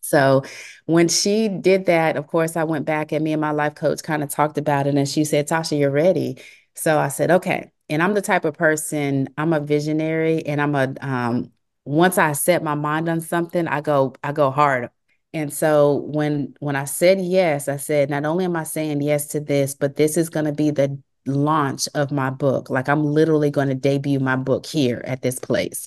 So 0.00 0.42
when 0.86 1.08
she 1.08 1.48
did 1.48 1.86
that, 1.86 2.16
of 2.16 2.26
course, 2.26 2.56
I 2.56 2.64
went 2.64 2.84
back 2.84 3.12
and 3.12 3.22
me 3.24 3.32
and 3.32 3.40
my 3.40 3.52
life 3.52 3.74
coach 3.74 4.02
kind 4.02 4.22
of 4.22 4.30
talked 4.30 4.58
about 4.58 4.86
it. 4.86 4.94
And 4.96 5.08
she 5.08 5.24
said, 5.24 5.48
Tasha, 5.48 5.78
you're 5.78 5.90
ready. 5.90 6.38
So 6.74 6.98
I 6.98 7.08
said, 7.08 7.30
okay. 7.30 7.70
And 7.88 8.02
I'm 8.02 8.14
the 8.14 8.22
type 8.22 8.44
of 8.44 8.54
person, 8.54 9.28
I'm 9.36 9.52
a 9.52 9.60
visionary 9.60 10.44
and 10.46 10.60
I'm 10.60 10.74
a 10.74 10.94
um 11.00 11.52
once 11.84 12.16
I 12.16 12.32
set 12.32 12.62
my 12.62 12.74
mind 12.74 13.08
on 13.08 13.20
something, 13.20 13.66
I 13.66 13.80
go, 13.80 14.14
I 14.22 14.32
go 14.32 14.50
hard. 14.50 14.90
And 15.34 15.52
so 15.52 15.96
when 16.06 16.54
when 16.60 16.76
I 16.76 16.84
said 16.84 17.20
yes, 17.20 17.68
I 17.68 17.76
said, 17.76 18.10
not 18.10 18.24
only 18.24 18.44
am 18.44 18.56
I 18.56 18.64
saying 18.64 19.00
yes 19.00 19.28
to 19.28 19.40
this, 19.40 19.74
but 19.74 19.96
this 19.96 20.16
is 20.16 20.28
going 20.28 20.44
to 20.46 20.52
be 20.52 20.70
the 20.70 21.00
launch 21.26 21.88
of 21.94 22.10
my 22.10 22.30
book. 22.30 22.68
Like 22.68 22.88
I'm 22.88 23.04
literally 23.04 23.50
going 23.50 23.68
to 23.68 23.74
debut 23.74 24.20
my 24.20 24.36
book 24.36 24.66
here 24.66 25.02
at 25.06 25.22
this 25.22 25.38
place. 25.38 25.86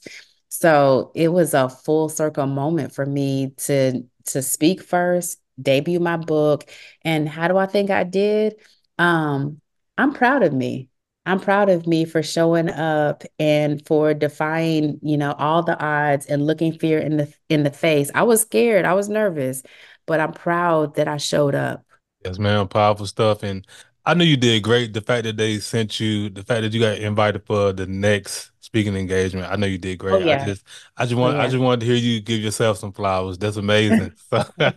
So 0.49 1.11
it 1.15 1.29
was 1.29 1.53
a 1.53 1.69
full 1.69 2.09
circle 2.09 2.47
moment 2.47 2.93
for 2.93 3.05
me 3.05 3.51
to 3.57 4.03
to 4.27 4.41
speak 4.41 4.81
first, 4.81 5.39
debut 5.61 5.99
my 5.99 6.17
book. 6.17 6.67
And 7.03 7.29
how 7.29 7.47
do 7.47 7.57
I 7.57 7.67
think 7.67 7.91
I 7.91 8.03
did? 8.03 8.55
Um, 8.97 9.61
I'm 9.97 10.13
proud 10.13 10.41
of 10.43 10.53
me. 10.53 10.89
I'm 11.25 11.39
proud 11.39 11.69
of 11.69 11.87
me 11.87 12.05
for 12.05 12.21
showing 12.23 12.69
up 12.69 13.23
and 13.39 13.85
for 13.87 14.13
defying, 14.13 14.99
you 15.01 15.17
know, 15.17 15.33
all 15.33 15.63
the 15.63 15.79
odds 15.83 16.25
and 16.27 16.45
looking 16.45 16.73
fear 16.77 16.99
in 16.99 17.17
the 17.17 17.33
in 17.49 17.63
the 17.63 17.71
face. 17.71 18.11
I 18.15 18.23
was 18.23 18.41
scared, 18.41 18.85
I 18.85 18.93
was 18.93 19.09
nervous, 19.09 19.63
but 20.05 20.19
I'm 20.19 20.33
proud 20.33 20.95
that 20.95 21.07
I 21.07 21.17
showed 21.17 21.55
up. 21.55 21.83
Yes, 22.23 22.39
man, 22.39 22.67
powerful 22.67 23.05
stuff. 23.05 23.43
And 23.43 23.65
I 24.05 24.13
knew 24.13 24.23
you 24.25 24.37
did 24.37 24.63
great. 24.63 24.93
The 24.93 25.01
fact 25.01 25.23
that 25.25 25.37
they 25.37 25.59
sent 25.59 25.99
you, 25.99 26.29
the 26.29 26.43
fact 26.43 26.61
that 26.61 26.73
you 26.73 26.79
got 26.79 26.97
invited 26.97 27.45
for 27.45 27.71
the 27.73 27.85
next 27.87 28.51
speaking 28.61 28.95
engagement, 28.95 29.51
I 29.51 29.55
know 29.55 29.67
you 29.67 29.77
did 29.77 29.99
Oh 30.09 30.17
great. 30.17 30.25
I 30.27 30.35
just, 30.35 30.63
I 30.97 31.05
just 31.05 31.15
Oh 31.19 31.19
want, 31.19 31.37
I 31.37 31.47
just 31.47 31.59
wanted 31.61 31.81
to 31.81 31.85
hear 31.85 31.95
you 31.95 32.21
give 32.21 32.41
yourself 32.41 32.77
some 32.77 32.93
flowers. 32.93 33.37
That's 33.37 33.57
amazing. 33.57 34.13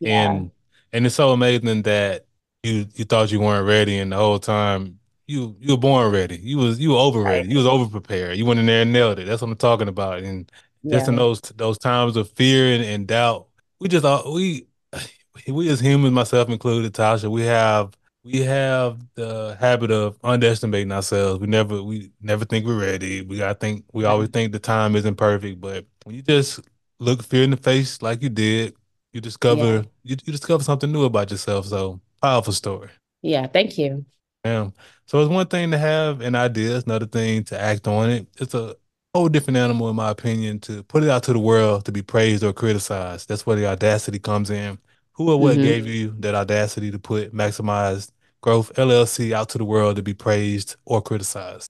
Yeah. 0.00 0.40
and 0.40 0.52
and 0.92 1.06
it's 1.06 1.14
so 1.14 1.30
amazing 1.30 1.82
that 1.82 2.26
you 2.62 2.86
you 2.94 3.04
thought 3.04 3.32
you 3.32 3.40
weren't 3.40 3.66
ready, 3.66 3.98
and 3.98 4.12
the 4.12 4.16
whole 4.16 4.38
time 4.38 4.98
you 5.26 5.56
you 5.60 5.72
were 5.74 5.78
born 5.80 6.12
ready. 6.12 6.36
You 6.36 6.58
was 6.58 6.78
you 6.78 6.90
were 6.90 6.96
over 6.98 7.22
ready. 7.22 7.48
You 7.48 7.58
was 7.58 7.66
over 7.66 7.88
prepared. 7.88 8.36
You 8.36 8.46
went 8.46 8.60
in 8.60 8.66
there 8.66 8.82
and 8.82 8.92
nailed 8.92 9.18
it. 9.18 9.24
That's 9.26 9.42
what 9.42 9.50
I'm 9.50 9.56
talking 9.56 9.88
about. 9.88 10.20
And 10.22 10.50
just 10.90 11.08
in 11.08 11.16
those 11.16 11.40
those 11.56 11.78
times 11.78 12.16
of 12.16 12.30
fear 12.32 12.74
and, 12.74 12.84
and 12.84 13.06
doubt, 13.06 13.48
we 13.80 13.88
just 13.88 14.04
all 14.04 14.32
we 14.34 14.66
we 15.48 15.68
as 15.70 15.80
humans, 15.80 16.12
myself 16.12 16.48
included, 16.48 16.92
Tasha, 16.92 17.30
we 17.30 17.42
have 17.42 17.94
we 18.22 18.40
have 18.40 19.00
the 19.14 19.56
habit 19.60 19.90
of 19.90 20.18
underestimating 20.24 20.92
ourselves. 20.92 21.40
We 21.40 21.46
never 21.46 21.82
we 21.82 22.10
never 22.20 22.44
think 22.44 22.66
we're 22.66 22.80
ready. 22.80 23.22
We 23.22 23.38
gotta 23.38 23.54
think 23.54 23.84
we 23.92 24.04
always 24.04 24.28
think 24.28 24.52
the 24.52 24.58
time 24.58 24.96
isn't 24.96 25.16
perfect. 25.16 25.60
But 25.60 25.86
when 26.04 26.16
you 26.16 26.22
just 26.22 26.60
look 27.00 27.22
fear 27.22 27.44
in 27.44 27.50
the 27.50 27.56
face 27.56 28.02
like 28.02 28.22
you 28.22 28.28
did, 28.28 28.74
you 29.12 29.18
Yeah. 29.18 29.22
discover 29.22 29.84
you, 30.02 30.16
you 30.24 30.32
discover 30.32 30.62
something 30.64 30.90
new 30.92 31.04
about 31.04 31.30
yourself. 31.30 31.66
So 31.66 32.00
powerful 32.20 32.52
story. 32.52 32.90
Yeah. 33.22 33.46
Thank 33.46 33.78
you. 33.78 34.04
Yeah. 34.44 34.70
So 35.06 35.20
it's 35.20 35.30
one 35.30 35.46
thing 35.46 35.70
to 35.70 35.78
have 35.78 36.20
an 36.20 36.34
idea, 36.34 36.76
it's 36.76 36.86
another 36.86 37.06
thing 37.06 37.44
to 37.44 37.60
act 37.60 37.86
on 37.88 38.10
it. 38.10 38.26
It's 38.38 38.54
a 38.54 38.76
whole 39.14 39.28
different 39.28 39.56
animal, 39.56 39.88
in 39.88 39.96
my 39.96 40.10
opinion, 40.10 40.60
to 40.60 40.82
put 40.84 41.02
it 41.02 41.10
out 41.10 41.22
to 41.24 41.32
the 41.32 41.38
world 41.38 41.84
to 41.86 41.92
be 41.92 42.02
praised 42.02 42.44
or 42.44 42.52
criticized. 42.52 43.28
That's 43.28 43.46
where 43.46 43.56
the 43.56 43.66
audacity 43.66 44.18
comes 44.18 44.50
in. 44.50 44.78
Who 45.12 45.30
or 45.30 45.40
what 45.40 45.60
gave 45.60 45.86
hmm 45.86 45.86
you 45.86 46.14
that 46.18 46.34
audacity 46.34 46.90
to 46.90 46.98
put 46.98 47.32
Maximized 47.34 48.10
Growth 48.40 48.76
LLC 48.78 49.32
out 49.32 49.48
to 49.50 49.58
the 49.58 49.64
world 49.64 49.96
to 49.96 50.02
be 50.02 50.14
praised 50.14 50.76
or 50.84 51.00
criticized? 51.00 51.68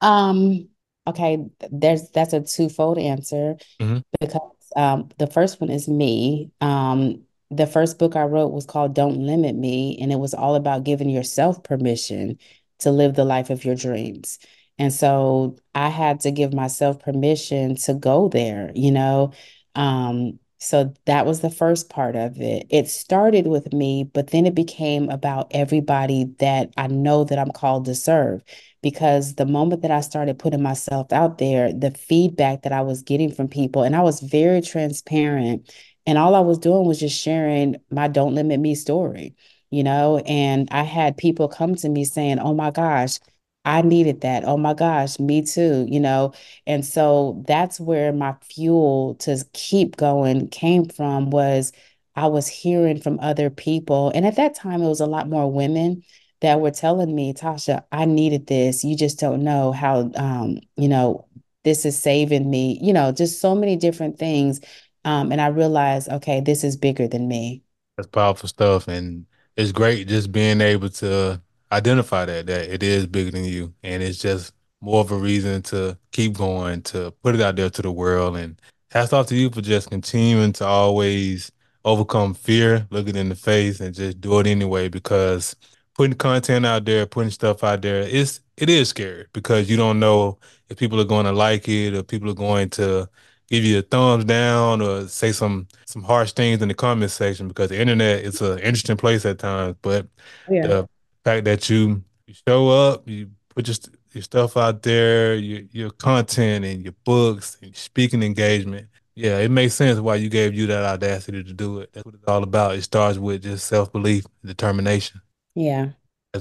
Um, 0.00 0.68
okay, 1.06 1.38
there's 1.70 2.10
that's 2.10 2.32
a 2.32 2.40
twofold 2.42 2.98
answer. 2.98 3.56
hmm 3.80 4.04
because 4.20 4.42
um, 4.76 5.10
the 5.18 5.26
first 5.28 5.60
one 5.60 5.70
is 5.70 5.88
me. 5.88 6.52
Um, 6.60 7.24
the 7.56 7.66
first 7.66 7.98
book 7.98 8.16
I 8.16 8.24
wrote 8.24 8.52
was 8.52 8.66
called 8.66 8.94
Don't 8.94 9.18
Limit 9.18 9.56
Me, 9.56 9.98
and 10.00 10.12
it 10.12 10.18
was 10.18 10.34
all 10.34 10.54
about 10.54 10.84
giving 10.84 11.08
yourself 11.10 11.62
permission 11.62 12.38
to 12.80 12.90
live 12.90 13.14
the 13.14 13.24
life 13.24 13.50
of 13.50 13.64
your 13.64 13.74
dreams. 13.74 14.38
And 14.78 14.92
so 14.92 15.56
I 15.74 15.88
had 15.88 16.20
to 16.20 16.30
give 16.30 16.52
myself 16.52 17.00
permission 17.00 17.76
to 17.76 17.94
go 17.94 18.28
there, 18.28 18.72
you 18.74 18.90
know. 18.90 19.32
Um, 19.74 20.38
so 20.58 20.94
that 21.04 21.26
was 21.26 21.40
the 21.40 21.50
first 21.50 21.90
part 21.90 22.16
of 22.16 22.40
it. 22.40 22.66
It 22.70 22.88
started 22.88 23.46
with 23.46 23.72
me, 23.72 24.04
but 24.04 24.28
then 24.28 24.46
it 24.46 24.54
became 24.54 25.10
about 25.10 25.48
everybody 25.50 26.24
that 26.38 26.72
I 26.76 26.86
know 26.86 27.24
that 27.24 27.38
I'm 27.38 27.50
called 27.50 27.84
to 27.86 27.94
serve 27.94 28.42
because 28.82 29.34
the 29.34 29.46
moment 29.46 29.82
that 29.82 29.90
I 29.90 30.00
started 30.00 30.38
putting 30.38 30.62
myself 30.62 31.12
out 31.12 31.38
there, 31.38 31.72
the 31.72 31.90
feedback 31.90 32.62
that 32.62 32.72
I 32.72 32.82
was 32.82 33.02
getting 33.02 33.32
from 33.32 33.48
people, 33.48 33.82
and 33.82 33.94
I 33.94 34.00
was 34.00 34.20
very 34.20 34.60
transparent, 34.62 35.70
and 36.06 36.18
all 36.18 36.34
I 36.34 36.40
was 36.40 36.58
doing 36.58 36.86
was 36.86 37.00
just 37.00 37.20
sharing 37.20 37.76
my 37.90 38.08
Don't 38.08 38.34
Limit 38.34 38.60
Me 38.60 38.74
story, 38.74 39.34
you 39.70 39.82
know, 39.82 40.18
and 40.26 40.68
I 40.70 40.82
had 40.82 41.16
people 41.16 41.48
come 41.48 41.74
to 41.76 41.88
me 41.88 42.04
saying, 42.04 42.38
Oh 42.38 42.54
my 42.54 42.70
gosh, 42.70 43.18
I 43.64 43.82
needed 43.82 44.20
that. 44.22 44.44
Oh 44.44 44.56
my 44.58 44.74
gosh, 44.74 45.18
me 45.18 45.42
too, 45.42 45.86
you 45.88 45.98
know. 46.00 46.32
And 46.66 46.84
so 46.84 47.42
that's 47.48 47.80
where 47.80 48.12
my 48.12 48.34
fuel 48.42 49.14
to 49.20 49.42
keep 49.54 49.96
going 49.96 50.48
came 50.48 50.84
from 50.86 51.30
was 51.30 51.72
I 52.14 52.26
was 52.26 52.46
hearing 52.46 53.00
from 53.00 53.18
other 53.20 53.50
people. 53.50 54.10
And 54.14 54.26
at 54.26 54.36
that 54.36 54.54
time, 54.54 54.82
it 54.82 54.88
was 54.88 55.00
a 55.00 55.06
lot 55.06 55.28
more 55.28 55.50
women 55.50 56.02
that 56.40 56.60
were 56.60 56.70
telling 56.70 57.14
me, 57.14 57.32
Tasha, 57.32 57.84
I 57.90 58.04
needed 58.04 58.46
this. 58.46 58.84
You 58.84 58.96
just 58.96 59.18
don't 59.18 59.42
know 59.42 59.72
how, 59.72 60.10
um, 60.16 60.58
you 60.76 60.88
know, 60.88 61.26
this 61.64 61.86
is 61.86 61.98
saving 61.98 62.48
me, 62.50 62.78
you 62.82 62.92
know, 62.92 63.10
just 63.12 63.40
so 63.40 63.54
many 63.54 63.76
different 63.76 64.18
things. 64.18 64.60
Um, 65.04 65.32
and 65.32 65.40
I 65.40 65.48
realized, 65.48 66.08
okay, 66.08 66.40
this 66.40 66.64
is 66.64 66.76
bigger 66.76 67.06
than 67.06 67.28
me. 67.28 67.62
That's 67.96 68.08
powerful 68.08 68.48
stuff. 68.48 68.88
And 68.88 69.26
it's 69.56 69.72
great 69.72 70.08
just 70.08 70.32
being 70.32 70.60
able 70.60 70.88
to 70.90 71.40
identify 71.70 72.24
that 72.24 72.46
that 72.46 72.72
it 72.72 72.82
is 72.82 73.06
bigger 73.06 73.30
than 73.30 73.44
you, 73.44 73.74
and 73.82 74.02
it's 74.02 74.18
just 74.18 74.52
more 74.80 75.00
of 75.00 75.10
a 75.10 75.16
reason 75.16 75.62
to 75.62 75.96
keep 76.12 76.34
going, 76.34 76.82
to 76.82 77.12
put 77.22 77.34
it 77.34 77.40
out 77.40 77.56
there 77.56 77.70
to 77.70 77.82
the 77.82 77.90
world. 77.90 78.36
And 78.36 78.60
hats 78.90 79.12
off 79.12 79.26
to 79.28 79.36
you 79.36 79.50
for 79.50 79.60
just 79.60 79.90
continuing 79.90 80.52
to 80.54 80.66
always 80.66 81.50
overcome 81.84 82.34
fear, 82.34 82.86
look 82.90 83.08
it 83.08 83.16
in 83.16 83.28
the 83.28 83.34
face, 83.34 83.80
and 83.80 83.94
just 83.94 84.20
do 84.20 84.38
it 84.40 84.46
anyway. 84.46 84.88
Because 84.88 85.56
putting 85.94 86.16
content 86.16 86.66
out 86.66 86.84
there, 86.84 87.06
putting 87.06 87.30
stuff 87.30 87.64
out 87.64 87.82
there, 87.82 88.02
it's 88.02 88.40
it 88.56 88.70
is 88.70 88.88
scary 88.88 89.26
because 89.32 89.68
you 89.68 89.76
don't 89.76 89.98
know 90.00 90.38
if 90.68 90.78
people 90.78 91.00
are 91.00 91.04
going 91.04 91.26
to 91.26 91.32
like 91.32 91.68
it 91.68 91.94
or 91.94 92.02
people 92.02 92.30
are 92.30 92.34
going 92.34 92.70
to 92.70 93.08
give 93.48 93.64
you 93.64 93.78
a 93.78 93.82
thumbs 93.82 94.24
down 94.24 94.80
or 94.80 95.06
say 95.08 95.32
some 95.32 95.66
some 95.86 96.02
harsh 96.02 96.32
things 96.32 96.62
in 96.62 96.68
the 96.68 96.74
comment 96.74 97.10
section 97.10 97.48
because 97.48 97.68
the 97.68 97.80
internet 97.80 98.24
is 98.24 98.40
an 98.40 98.58
interesting 98.58 98.96
place 98.96 99.24
at 99.26 99.38
times. 99.38 99.76
But 99.82 100.06
Yeah. 100.48 100.66
the 100.66 100.88
fact 101.24 101.44
that 101.44 101.68
you 101.70 102.02
you 102.26 102.34
show 102.46 102.68
up, 102.70 103.08
you 103.08 103.30
put 103.54 103.68
your 103.68 103.76
your 104.12 104.22
stuff 104.22 104.56
out 104.56 104.82
there, 104.82 105.34
your 105.34 105.62
your 105.72 105.90
content 105.90 106.64
and 106.64 106.82
your 106.82 106.94
books 107.04 107.56
and 107.60 107.70
your 107.70 107.76
speaking 107.76 108.22
engagement. 108.22 108.88
Yeah, 109.16 109.38
it 109.38 109.50
makes 109.50 109.74
sense 109.74 110.00
why 110.00 110.16
you 110.16 110.28
gave 110.28 110.54
you 110.54 110.66
that 110.66 110.82
audacity 110.84 111.44
to 111.44 111.52
do 111.52 111.78
it. 111.80 111.90
That's 111.92 112.04
what 112.04 112.14
it's 112.16 112.24
all 112.26 112.42
about. 112.42 112.74
It 112.74 112.82
starts 112.82 113.16
with 113.16 113.42
just 113.44 113.66
self-belief, 113.68 114.24
determination. 114.44 115.20
Yeah, 115.54 115.90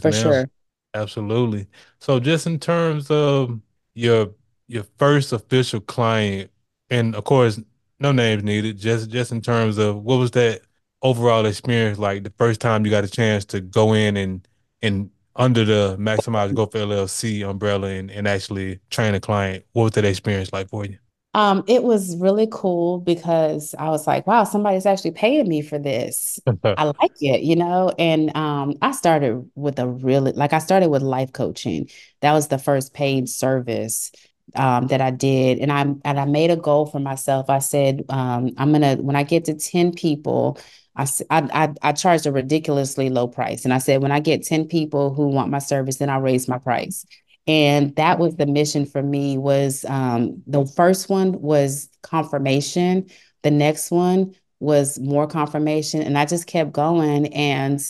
for 0.01 0.11
sure. 0.11 0.49
Absolutely. 0.95 1.67
So 1.99 2.19
just 2.19 2.47
in 2.47 2.59
terms 2.59 3.11
of 3.11 3.59
your 3.93 4.31
your 4.67 4.85
first 4.97 5.33
official 5.33 5.81
client, 5.81 6.49
and 6.93 7.15
of 7.15 7.23
course, 7.23 7.59
no 7.99 8.11
names 8.11 8.43
needed, 8.43 8.77
just 8.77 9.09
just 9.09 9.31
in 9.31 9.41
terms 9.41 9.77
of 9.77 10.03
what 10.03 10.17
was 10.17 10.31
that 10.31 10.61
overall 11.01 11.45
experience 11.45 11.99
like 11.99 12.23
the 12.23 12.33
first 12.37 12.61
time 12.61 12.85
you 12.85 12.91
got 12.91 13.03
a 13.03 13.09
chance 13.09 13.43
to 13.45 13.59
go 13.59 13.93
in 13.93 14.15
and 14.15 14.47
and 14.81 15.09
under 15.35 15.65
the 15.65 15.97
Maximize 15.97 16.53
Growth 16.53 16.73
LLC 16.73 17.47
umbrella 17.49 17.87
and, 17.87 18.11
and 18.11 18.27
actually 18.27 18.79
train 18.91 19.15
a 19.15 19.19
client. 19.19 19.65
What 19.73 19.83
was 19.83 19.91
that 19.93 20.05
experience 20.05 20.53
like 20.53 20.69
for 20.69 20.85
you? 20.85 20.99
Um, 21.33 21.63
it 21.67 21.81
was 21.81 22.15
really 22.17 22.47
cool 22.51 22.99
because 22.99 23.73
I 23.79 23.89
was 23.89 24.05
like, 24.05 24.27
wow, 24.27 24.43
somebody's 24.43 24.85
actually 24.85 25.11
paying 25.11 25.47
me 25.47 25.63
for 25.63 25.79
this. 25.79 26.39
I 26.63 26.83
like 26.83 27.19
it, 27.19 27.41
you 27.41 27.55
know? 27.55 27.91
And 27.97 28.35
um, 28.37 28.75
I 28.83 28.91
started 28.91 29.49
with 29.55 29.79
a 29.79 29.87
really, 29.87 30.33
like, 30.33 30.53
I 30.53 30.59
started 30.59 30.89
with 30.89 31.01
life 31.01 31.33
coaching. 31.33 31.89
That 32.21 32.33
was 32.33 32.49
the 32.49 32.59
first 32.59 32.93
paid 32.93 33.27
service 33.27 34.11
um, 34.55 34.87
that 34.87 35.01
I 35.01 35.11
did. 35.11 35.59
And 35.59 35.71
I 35.71 35.81
and 35.81 36.19
I 36.19 36.25
made 36.25 36.51
a 36.51 36.57
goal 36.57 36.85
for 36.85 36.99
myself. 36.99 37.49
I 37.49 37.59
said, 37.59 38.05
um, 38.09 38.51
I'm 38.57 38.71
gonna, 38.71 38.95
when 38.97 39.15
I 39.15 39.23
get 39.23 39.45
to 39.45 39.53
10 39.53 39.93
people, 39.93 40.59
I, 40.95 41.07
I 41.29 41.73
I 41.81 41.91
charged 41.93 42.25
a 42.25 42.31
ridiculously 42.31 43.09
low 43.09 43.27
price. 43.27 43.65
And 43.65 43.73
I 43.73 43.79
said, 43.79 44.01
when 44.01 44.11
I 44.11 44.19
get 44.19 44.43
10 44.43 44.67
people 44.67 45.13
who 45.13 45.27
want 45.27 45.51
my 45.51 45.59
service, 45.59 45.97
then 45.97 46.09
I'll 46.09 46.21
raise 46.21 46.47
my 46.47 46.57
price 46.57 47.05
and 47.47 47.95
that 47.95 48.19
was 48.19 48.35
the 48.35 48.45
mission 48.45 48.85
for 48.85 49.01
me 49.01 49.37
was 49.37 49.85
um, 49.85 50.41
the 50.47 50.65
first 50.65 51.09
one 51.09 51.39
was 51.41 51.89
confirmation 52.01 53.05
the 53.43 53.51
next 53.51 53.91
one 53.91 54.33
was 54.59 54.99
more 54.99 55.27
confirmation 55.27 56.01
and 56.01 56.17
i 56.17 56.25
just 56.25 56.47
kept 56.47 56.71
going 56.71 57.27
and 57.33 57.81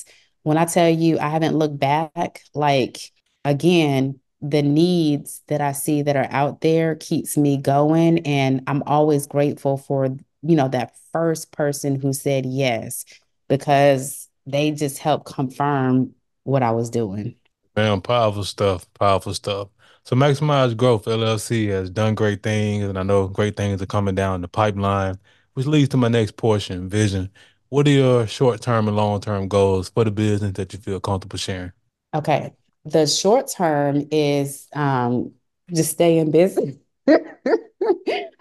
when 0.44 0.58
i 0.58 0.66
tell 0.66 0.90
you 0.90 1.20
i 1.20 1.30
haven't 1.30 1.56
looked 1.56 1.78
back 1.78 2.42
like 2.54 3.12
again 3.46 4.20
the 4.44 4.64
needs 4.64 5.42
that 5.48 5.62
i 5.62 5.74
see 5.74 6.04
that 6.04 6.18
are 6.18 6.28
out 6.32 6.62
there 6.62 6.96
keeps 6.96 7.38
me 7.38 7.58
going 7.58 8.20
and 8.28 8.62
i'm 8.68 8.84
always 8.86 9.28
grateful 9.28 9.78
for 9.78 10.08
you 10.44 10.58
know 10.58 10.70
that 10.70 10.96
first 11.14 11.52
person 11.54 12.00
who 12.00 12.14
said 12.14 12.46
yes 12.46 13.06
because 13.50 14.30
they 14.48 14.72
just 14.72 15.00
helped 15.00 15.28
confirm 15.28 16.14
what 16.44 16.64
i 16.64 16.72
was 16.72 16.92
doing 16.92 17.36
Man, 17.76 18.02
powerful 18.02 18.44
stuff, 18.44 18.92
powerful 18.94 19.34
stuff. 19.34 19.70
So 20.06 20.16
Maximize 20.16 20.78
Growth 20.78 21.08
LLC 21.08 21.68
has 21.68 21.90
done 21.90 22.14
great 22.16 22.44
things, 22.44 22.84
and 22.86 23.00
I 23.00 23.04
know 23.04 23.28
great 23.28 23.58
things 23.58 23.82
are 23.82 23.88
coming 23.88 24.16
down 24.16 24.42
the 24.42 24.48
pipeline, 24.48 25.18
which 25.54 25.66
leads 25.66 25.90
to 25.90 25.98
my 25.98 26.08
next 26.08 26.38
portion, 26.38 26.88
vision. 26.90 27.32
What 27.70 27.88
are 27.88 27.92
your 27.92 28.28
short-term 28.28 28.88
and 28.88 28.98
long-term 28.98 29.48
goals 29.48 29.90
for 29.90 30.04
the 30.04 30.12
business 30.12 30.54
that 30.54 30.74
you 30.74 30.80
feel 30.80 31.00
comfortable 31.00 31.38
sharing? 31.40 31.72
Okay. 32.14 32.54
The 32.86 33.08
short 33.08 33.48
term 33.48 34.08
is 34.12 34.68
um 34.74 35.34
just 35.74 35.92
stay 35.92 36.18
in 36.18 36.32
business. 36.32 36.76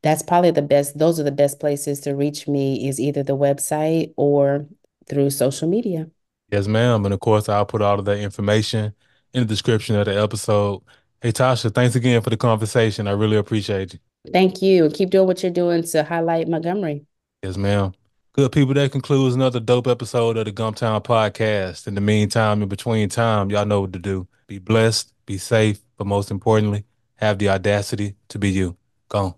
that's 0.03 0.21
probably 0.21 0.51
the 0.51 0.61
best, 0.61 0.97
those 0.97 1.19
are 1.19 1.23
the 1.23 1.31
best 1.31 1.59
places 1.59 1.99
to 2.01 2.15
reach 2.15 2.47
me 2.47 2.87
is 2.87 2.99
either 2.99 3.23
the 3.23 3.35
website 3.35 4.13
or 4.17 4.67
through 5.09 5.31
social 5.31 5.67
media. 5.67 6.07
Yes, 6.51 6.67
ma'am. 6.67 7.05
And 7.05 7.13
of 7.13 7.19
course, 7.19 7.49
I'll 7.49 7.65
put 7.65 7.81
all 7.81 7.99
of 7.99 8.05
that 8.05 8.19
information 8.19 8.93
in 9.33 9.41
the 9.41 9.47
description 9.47 9.95
of 9.95 10.05
the 10.05 10.21
episode. 10.21 10.83
Hey, 11.21 11.31
Tasha, 11.31 11.73
thanks 11.73 11.95
again 11.95 12.21
for 12.21 12.29
the 12.29 12.37
conversation. 12.37 13.07
I 13.07 13.11
really 13.11 13.37
appreciate 13.37 13.93
you. 13.93 13.99
Thank 14.31 14.61
you. 14.61 14.85
And 14.85 14.93
keep 14.93 15.09
doing 15.09 15.25
what 15.25 15.41
you're 15.41 15.51
doing 15.51 15.83
to 15.83 16.03
highlight 16.03 16.47
Montgomery. 16.47 17.05
Yes, 17.41 17.57
ma'am. 17.57 17.93
Good 18.37 18.51
people, 18.51 18.75
that 18.75 18.91
concludes 18.91 19.33
another 19.33 19.59
dope 19.59 19.87
episode 19.87 20.37
of 20.37 20.45
the 20.45 20.51
Gumtown 20.51 21.03
Podcast. 21.03 21.87
In 21.87 21.95
the 21.95 22.01
meantime, 22.01 22.61
in 22.61 22.69
between 22.69 23.09
time, 23.09 23.49
y'all 23.49 23.65
know 23.65 23.81
what 23.81 23.93
to 23.93 23.99
do. 23.99 24.27
Be 24.45 24.59
blessed, 24.59 25.11
be 25.25 25.39
safe, 25.39 25.79
but 25.97 26.05
most 26.05 26.29
importantly, 26.29 26.83
have 27.15 27.39
the 27.39 27.49
audacity 27.49 28.13
to 28.27 28.37
be 28.37 28.51
you. 28.51 28.77
Go. 29.09 29.37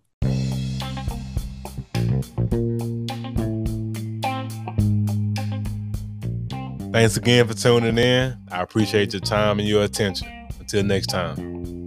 Thanks 6.92 7.16
again 7.16 7.48
for 7.48 7.54
tuning 7.54 7.98
in. 7.98 8.38
I 8.52 8.62
appreciate 8.62 9.14
your 9.14 9.22
time 9.22 9.60
and 9.60 9.68
your 9.70 9.86
attention. 9.86 10.28
Until 10.60 10.84
next 10.84 11.08
time. 11.08 11.79